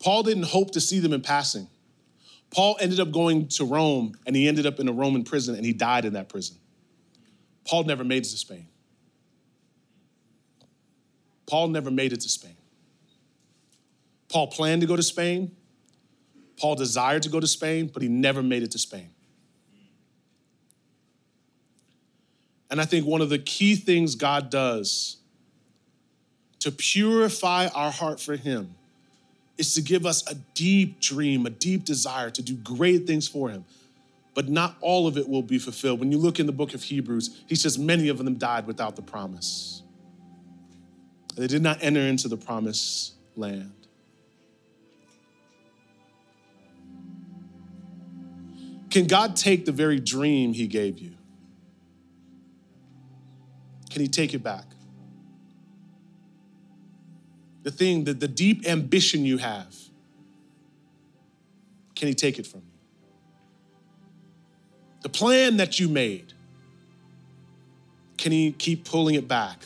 Paul 0.00 0.22
didn't 0.22 0.44
hope 0.44 0.72
to 0.72 0.80
see 0.80 0.98
them 0.98 1.12
in 1.12 1.22
passing. 1.22 1.68
Paul 2.50 2.76
ended 2.80 3.00
up 3.00 3.10
going 3.10 3.48
to 3.48 3.64
Rome 3.64 4.16
and 4.26 4.36
he 4.36 4.46
ended 4.46 4.66
up 4.66 4.78
in 4.78 4.88
a 4.88 4.92
Roman 4.92 5.24
prison 5.24 5.54
and 5.56 5.64
he 5.64 5.72
died 5.72 6.04
in 6.04 6.12
that 6.12 6.28
prison. 6.28 6.56
Paul 7.66 7.84
never 7.84 8.04
made 8.04 8.24
it 8.24 8.30
to 8.30 8.36
Spain. 8.36 8.68
Paul 11.46 11.68
never 11.68 11.90
made 11.90 12.12
it 12.12 12.20
to 12.20 12.28
Spain. 12.28 12.56
Paul 14.28 14.48
planned 14.48 14.82
to 14.82 14.86
go 14.86 14.96
to 14.96 15.02
Spain. 15.02 15.54
Paul 16.58 16.74
desired 16.74 17.22
to 17.22 17.28
go 17.28 17.40
to 17.40 17.46
Spain, 17.46 17.90
but 17.92 18.02
he 18.02 18.08
never 18.08 18.42
made 18.42 18.62
it 18.62 18.70
to 18.72 18.78
Spain. 18.78 19.10
And 22.70 22.80
I 22.80 22.84
think 22.84 23.06
one 23.06 23.20
of 23.20 23.28
the 23.28 23.38
key 23.38 23.76
things 23.76 24.14
God 24.14 24.50
does 24.50 25.18
to 26.60 26.72
purify 26.72 27.68
our 27.68 27.90
heart 27.90 28.20
for 28.20 28.36
Him 28.36 28.74
is 29.56 29.74
to 29.74 29.82
give 29.82 30.04
us 30.04 30.28
a 30.30 30.34
deep 30.54 31.00
dream, 31.00 31.46
a 31.46 31.50
deep 31.50 31.84
desire 31.84 32.30
to 32.30 32.42
do 32.42 32.54
great 32.56 33.06
things 33.06 33.28
for 33.28 33.48
Him. 33.50 33.64
But 34.34 34.48
not 34.48 34.76
all 34.80 35.06
of 35.06 35.16
it 35.16 35.28
will 35.28 35.42
be 35.42 35.58
fulfilled. 35.58 36.00
When 36.00 36.12
you 36.12 36.18
look 36.18 36.38
in 36.38 36.46
the 36.46 36.52
book 36.52 36.74
of 36.74 36.82
Hebrews, 36.82 37.42
he 37.46 37.54
says 37.54 37.78
many 37.78 38.08
of 38.08 38.18
them 38.18 38.34
died 38.34 38.66
without 38.66 38.96
the 38.96 39.02
promise. 39.02 39.82
They 41.36 41.46
did 41.46 41.62
not 41.62 41.82
enter 41.82 42.00
into 42.00 42.28
the 42.28 42.36
promised 42.36 43.14
land. 43.34 43.72
Can 48.90 49.06
God 49.06 49.36
take 49.36 49.66
the 49.66 49.72
very 49.72 50.00
dream 50.00 50.54
He 50.54 50.66
gave 50.66 50.98
you? 50.98 51.15
Can 53.96 54.02
He 54.02 54.08
take 54.08 54.34
it 54.34 54.42
back? 54.42 54.66
The 57.62 57.70
thing, 57.70 58.04
the, 58.04 58.12
the 58.12 58.28
deep 58.28 58.68
ambition 58.68 59.24
you 59.24 59.38
have, 59.38 59.74
can 61.94 62.06
He 62.06 62.12
take 62.12 62.38
it 62.38 62.46
from 62.46 62.60
you? 62.60 63.08
The 65.00 65.08
plan 65.08 65.56
that 65.56 65.80
you 65.80 65.88
made, 65.88 66.34
can 68.18 68.32
He 68.32 68.52
keep 68.52 68.84
pulling 68.84 69.14
it 69.14 69.26
back? 69.26 69.64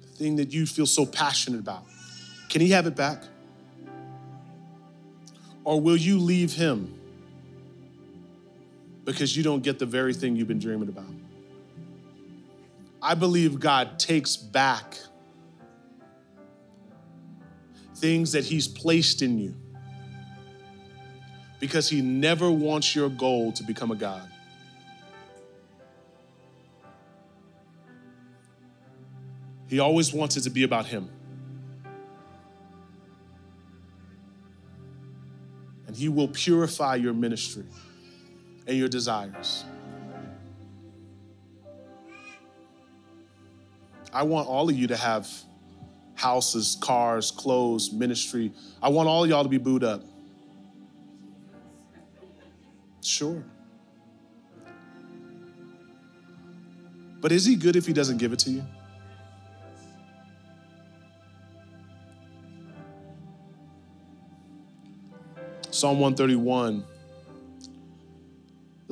The 0.00 0.08
thing 0.16 0.36
that 0.36 0.54
you 0.54 0.64
feel 0.64 0.86
so 0.86 1.04
passionate 1.04 1.60
about, 1.60 1.84
can 2.48 2.62
He 2.62 2.70
have 2.70 2.86
it 2.86 2.96
back? 2.96 3.22
Or 5.64 5.78
will 5.78 5.98
you 5.98 6.18
leave 6.18 6.54
Him 6.54 6.98
because 9.04 9.36
you 9.36 9.42
don't 9.42 9.62
get 9.62 9.78
the 9.78 9.86
very 9.86 10.14
thing 10.14 10.36
you've 10.36 10.48
been 10.48 10.58
dreaming 10.58 10.88
about? 10.88 11.06
I 13.00 13.14
believe 13.14 13.58
God 13.58 13.98
takes 13.98 14.36
back 14.36 14.96
things 17.96 18.32
that 18.32 18.44
He's 18.44 18.68
placed 18.68 19.22
in 19.22 19.38
you 19.38 19.54
because 21.58 21.88
He 21.88 22.00
never 22.00 22.50
wants 22.50 22.94
your 22.94 23.08
goal 23.08 23.52
to 23.52 23.64
become 23.64 23.90
a 23.90 23.96
God. 23.96 24.28
He 29.68 29.78
always 29.78 30.12
wants 30.12 30.36
it 30.36 30.42
to 30.42 30.50
be 30.50 30.64
about 30.64 30.86
Him. 30.86 31.08
And 35.86 35.96
He 35.96 36.08
will 36.08 36.28
purify 36.28 36.96
your 36.96 37.14
ministry 37.14 37.64
and 38.66 38.76
your 38.76 38.88
desires. 38.88 39.64
I 44.12 44.24
want 44.24 44.46
all 44.48 44.68
of 44.68 44.76
you 44.76 44.86
to 44.88 44.96
have 44.96 45.28
houses, 46.14 46.76
cars, 46.80 47.30
clothes, 47.30 47.92
ministry. 47.92 48.52
I 48.82 48.90
want 48.90 49.08
all 49.08 49.26
y'all 49.26 49.42
to 49.42 49.48
be 49.48 49.58
booed 49.58 49.84
up. 49.84 50.02
Sure. 53.00 53.42
But 57.20 57.32
is 57.32 57.44
he 57.44 57.56
good 57.56 57.76
if 57.76 57.86
he 57.86 57.92
doesn't 57.92 58.18
give 58.18 58.32
it 58.32 58.38
to 58.40 58.50
you? 58.50 58.64
Psalm 65.70 65.98
131 65.98 66.84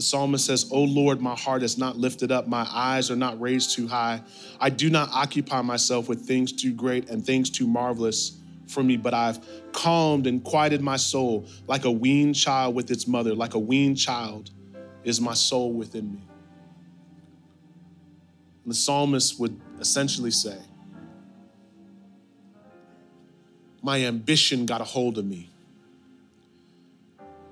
the 0.01 0.07
psalmist 0.07 0.46
says, 0.46 0.66
O 0.72 0.82
Lord, 0.82 1.20
my 1.20 1.36
heart 1.36 1.62
is 1.62 1.76
not 1.76 1.98
lifted 1.98 2.32
up, 2.32 2.48
my 2.48 2.66
eyes 2.70 3.11
are 3.11 3.16
not 3.16 3.38
raised 3.38 3.76
too 3.76 3.86
high. 3.86 4.22
I 4.59 4.70
do 4.70 4.88
not 4.88 5.11
occupy 5.12 5.61
myself 5.61 6.09
with 6.09 6.22
things 6.22 6.53
too 6.53 6.72
great 6.72 7.11
and 7.11 7.22
things 7.22 7.51
too 7.51 7.66
marvelous 7.66 8.38
for 8.66 8.82
me, 8.82 8.96
but 8.96 9.12
I've 9.12 9.38
calmed 9.72 10.26
and 10.26 10.42
quieted 10.42 10.80
my 10.80 10.96
soul 10.96 11.44
like 11.66 11.84
a 11.84 11.90
weaned 11.90 12.34
child 12.34 12.74
with 12.74 12.90
its 12.90 13.07
mother, 13.07 13.34
like 13.34 13.53
a 13.53 13.59
weaned 13.59 13.98
child 13.98 14.51
is 15.05 15.20
my 15.20 15.34
soul 15.34 15.74
within 15.74 16.14
me. 16.14 16.22
And 18.64 18.72
the 18.72 18.76
psalmist 18.76 19.38
would 19.38 19.61
essentially 19.80 20.30
say, 20.30 20.57
My 23.82 24.07
ambition 24.07 24.64
got 24.64 24.80
a 24.80 24.84
hold 24.84 25.18
of 25.18 25.26
me 25.26 25.51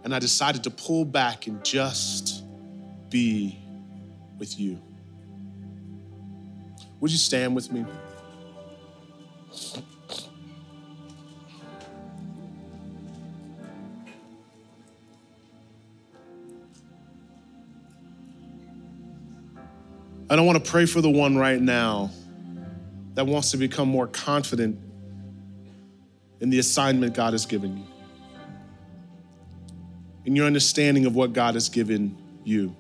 and 0.09 0.15
I 0.15 0.19
decided 0.19 0.65
to 0.65 0.71
pull 0.71 1.05
back 1.05 1.47
and 1.47 1.63
just 1.63 2.38
be 3.11 3.59
with 4.39 4.59
you. 4.59 4.81
Would 7.01 7.11
you 7.11 7.19
stand 7.19 7.55
with 7.55 7.71
me? 7.73 7.85
I 20.31 20.37
don't 20.37 20.45
want 20.45 20.63
to 20.63 20.71
pray 20.71 20.85
for 20.85 21.01
the 21.01 21.09
one 21.09 21.39
right 21.39 21.61
now 21.61 22.11
that 23.15 23.27
wants 23.27 23.51
to 23.53 23.57
become 23.57 23.89
more 23.89 24.07
confident 24.07 24.79
in 26.41 26.51
the 26.51 26.59
assignment 26.59 27.15
God 27.15 27.33
has 27.33 27.47
given 27.47 27.79
you 27.79 27.85
in 30.29 30.37
your 30.37 30.47
understanding 30.47 31.07
of 31.07 31.17
what 31.17 31.33
God 31.33 31.55
has 31.55 31.71
given 31.71 32.15
you. 32.45 32.77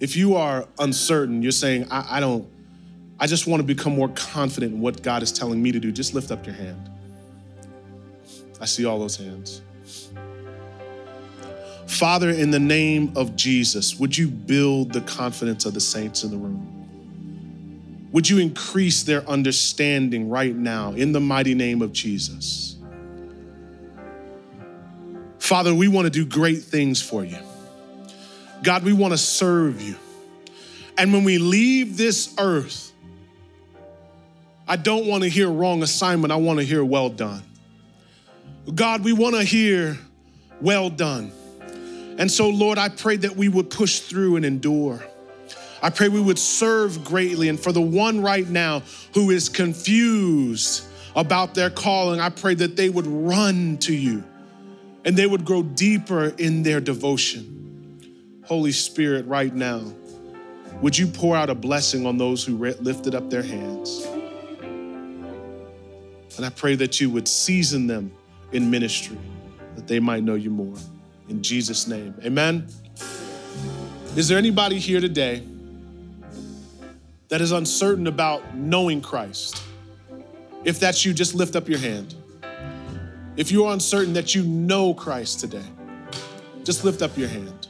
If 0.00 0.16
you 0.16 0.36
are 0.36 0.66
uncertain, 0.78 1.42
you're 1.42 1.52
saying, 1.52 1.88
I, 1.90 2.18
I 2.18 2.20
don't, 2.20 2.48
I 3.18 3.26
just 3.26 3.46
want 3.46 3.60
to 3.60 3.66
become 3.66 3.94
more 3.94 4.08
confident 4.10 4.74
in 4.74 4.80
what 4.80 5.02
God 5.02 5.22
is 5.22 5.32
telling 5.32 5.60
me 5.62 5.72
to 5.72 5.80
do, 5.80 5.90
just 5.90 6.14
lift 6.14 6.30
up 6.30 6.46
your 6.46 6.54
hand. 6.54 6.90
I 8.60 8.64
see 8.64 8.84
all 8.84 8.98
those 8.98 9.16
hands. 9.16 9.62
Father, 11.86 12.30
in 12.30 12.50
the 12.50 12.60
name 12.60 13.12
of 13.16 13.34
Jesus, 13.34 13.98
would 13.98 14.16
you 14.16 14.28
build 14.28 14.92
the 14.92 15.00
confidence 15.00 15.64
of 15.64 15.74
the 15.74 15.80
saints 15.80 16.22
in 16.22 16.30
the 16.30 16.36
room? 16.36 16.78
Would 18.12 18.28
you 18.28 18.38
increase 18.38 19.02
their 19.02 19.28
understanding 19.28 20.28
right 20.28 20.54
now 20.54 20.92
in 20.92 21.12
the 21.12 21.20
mighty 21.20 21.54
name 21.54 21.82
of 21.82 21.92
Jesus? 21.92 22.76
Father, 25.38 25.74
we 25.74 25.88
want 25.88 26.06
to 26.06 26.10
do 26.10 26.24
great 26.24 26.62
things 26.62 27.02
for 27.02 27.24
you. 27.24 27.38
God, 28.62 28.84
we 28.84 28.92
want 28.92 29.12
to 29.12 29.18
serve 29.18 29.80
you. 29.80 29.96
And 30.96 31.12
when 31.12 31.24
we 31.24 31.38
leave 31.38 31.96
this 31.96 32.34
earth, 32.38 32.92
I 34.66 34.76
don't 34.76 35.06
want 35.06 35.22
to 35.22 35.28
hear 35.28 35.48
wrong 35.48 35.82
assignment. 35.82 36.32
I 36.32 36.36
want 36.36 36.58
to 36.58 36.64
hear 36.64 36.84
well 36.84 37.08
done. 37.08 37.42
God, 38.74 39.04
we 39.04 39.12
want 39.12 39.36
to 39.36 39.44
hear 39.44 39.96
well 40.60 40.90
done. 40.90 41.32
And 42.18 42.30
so, 42.30 42.48
Lord, 42.48 42.78
I 42.78 42.88
pray 42.88 43.16
that 43.16 43.36
we 43.36 43.48
would 43.48 43.70
push 43.70 44.00
through 44.00 44.36
and 44.36 44.44
endure. 44.44 45.02
I 45.80 45.90
pray 45.90 46.08
we 46.08 46.20
would 46.20 46.38
serve 46.38 47.04
greatly. 47.04 47.48
And 47.48 47.58
for 47.58 47.72
the 47.72 47.80
one 47.80 48.20
right 48.20 48.46
now 48.46 48.82
who 49.14 49.30
is 49.30 49.48
confused 49.48 50.84
about 51.14 51.54
their 51.54 51.70
calling, 51.70 52.20
I 52.20 52.28
pray 52.28 52.54
that 52.54 52.76
they 52.76 52.90
would 52.90 53.06
run 53.06 53.78
to 53.78 53.94
you 53.94 54.24
and 55.04 55.16
they 55.16 55.26
would 55.26 55.44
grow 55.44 55.62
deeper 55.62 56.26
in 56.26 56.64
their 56.64 56.80
devotion. 56.80 57.54
Holy 58.48 58.72
Spirit, 58.72 59.26
right 59.26 59.54
now, 59.54 59.82
would 60.80 60.96
you 60.96 61.06
pour 61.06 61.36
out 61.36 61.50
a 61.50 61.54
blessing 61.54 62.06
on 62.06 62.16
those 62.16 62.42
who 62.42 62.56
lifted 62.56 63.14
up 63.14 63.28
their 63.28 63.42
hands? 63.42 64.06
And 66.36 66.46
I 66.46 66.48
pray 66.48 66.74
that 66.76 66.98
you 66.98 67.10
would 67.10 67.28
season 67.28 67.86
them 67.86 68.10
in 68.52 68.70
ministry, 68.70 69.18
that 69.74 69.86
they 69.86 70.00
might 70.00 70.22
know 70.22 70.34
you 70.34 70.48
more. 70.48 70.76
In 71.28 71.42
Jesus' 71.42 71.86
name, 71.86 72.14
amen. 72.24 72.66
Is 74.16 74.28
there 74.28 74.38
anybody 74.38 74.78
here 74.78 75.02
today 75.02 75.42
that 77.28 77.42
is 77.42 77.52
uncertain 77.52 78.06
about 78.06 78.54
knowing 78.54 79.02
Christ? 79.02 79.62
If 80.64 80.80
that's 80.80 81.04
you, 81.04 81.12
just 81.12 81.34
lift 81.34 81.54
up 81.54 81.68
your 81.68 81.80
hand. 81.80 82.14
If 83.36 83.52
you're 83.52 83.70
uncertain 83.74 84.14
that 84.14 84.34
you 84.34 84.42
know 84.42 84.94
Christ 84.94 85.40
today, 85.40 85.66
just 86.64 86.82
lift 86.82 87.02
up 87.02 87.14
your 87.18 87.28
hand. 87.28 87.67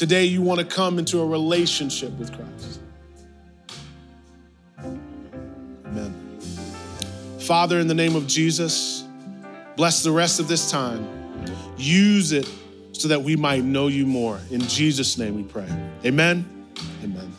Today, 0.00 0.24
you 0.24 0.40
want 0.40 0.58
to 0.60 0.64
come 0.64 0.98
into 0.98 1.20
a 1.20 1.26
relationship 1.26 2.10
with 2.12 2.34
Christ. 2.34 2.80
Amen. 4.78 6.40
Father, 7.38 7.78
in 7.78 7.86
the 7.86 7.92
name 7.92 8.16
of 8.16 8.26
Jesus, 8.26 9.04
bless 9.76 10.02
the 10.02 10.10
rest 10.10 10.40
of 10.40 10.48
this 10.48 10.70
time. 10.70 11.06
Use 11.76 12.32
it 12.32 12.48
so 12.92 13.08
that 13.08 13.20
we 13.20 13.36
might 13.36 13.62
know 13.62 13.88
you 13.88 14.06
more. 14.06 14.40
In 14.50 14.62
Jesus' 14.62 15.18
name 15.18 15.36
we 15.36 15.42
pray. 15.42 15.68
Amen. 16.06 16.46
Amen. 17.04 17.30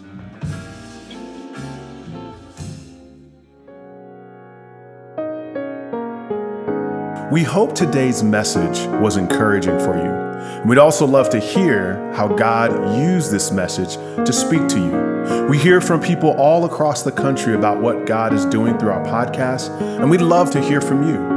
We 7.32 7.42
hope 7.42 7.74
today's 7.74 8.22
message 8.22 8.86
was 9.02 9.18
encouraging 9.18 9.80
for 9.80 9.98
you. 9.98 10.31
We'd 10.66 10.78
also 10.78 11.06
love 11.08 11.30
to 11.32 11.40
hear 11.40 12.14
how 12.14 12.28
God 12.28 12.96
used 12.96 13.32
this 13.32 13.52
message 13.52 13.96
to 14.26 14.32
speak 14.32 14.68
to 14.70 14.80
you. 14.80 15.48
We 15.50 15.58
hear 15.58 15.82
from 15.82 16.00
people 16.02 16.30
all 16.32 16.66
across 16.66 17.04
the 17.04 17.12
country 17.12 17.56
about 17.56 17.82
what 17.82 18.06
God 18.06 18.34
is 18.34 18.46
doing 18.46 18.78
through 18.78 18.92
our 18.92 19.04
podcast, 19.04 19.72
and 19.82 20.10
we'd 20.10 20.22
love 20.22 20.52
to 20.52 20.62
hear 20.62 20.80
from 20.82 21.08
you. 21.08 21.32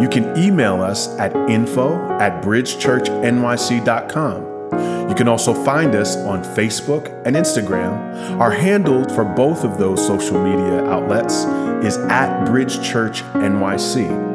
You 0.00 0.08
can 0.08 0.36
email 0.38 0.80
us 0.82 1.08
at 1.18 1.34
info 1.50 1.98
at 2.18 2.42
bridgechurchnyc.com. 2.42 5.08
You 5.08 5.14
can 5.14 5.28
also 5.28 5.54
find 5.64 5.94
us 5.94 6.16
on 6.16 6.44
Facebook 6.44 7.08
and 7.26 7.34
Instagram. 7.34 8.38
Our 8.38 8.50
handle 8.50 9.08
for 9.08 9.24
both 9.24 9.64
of 9.64 9.78
those 9.78 10.06
social 10.06 10.38
media 10.42 10.84
outlets 10.84 11.46
is 11.84 11.96
at 11.96 12.44
Bridge 12.44 12.82
Church 12.82 13.22
NYC. 13.34 14.28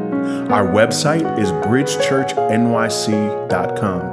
Our 0.49 0.65
website 0.65 1.37
is 1.39 1.51
bridgechurchnyc.com. 1.51 4.12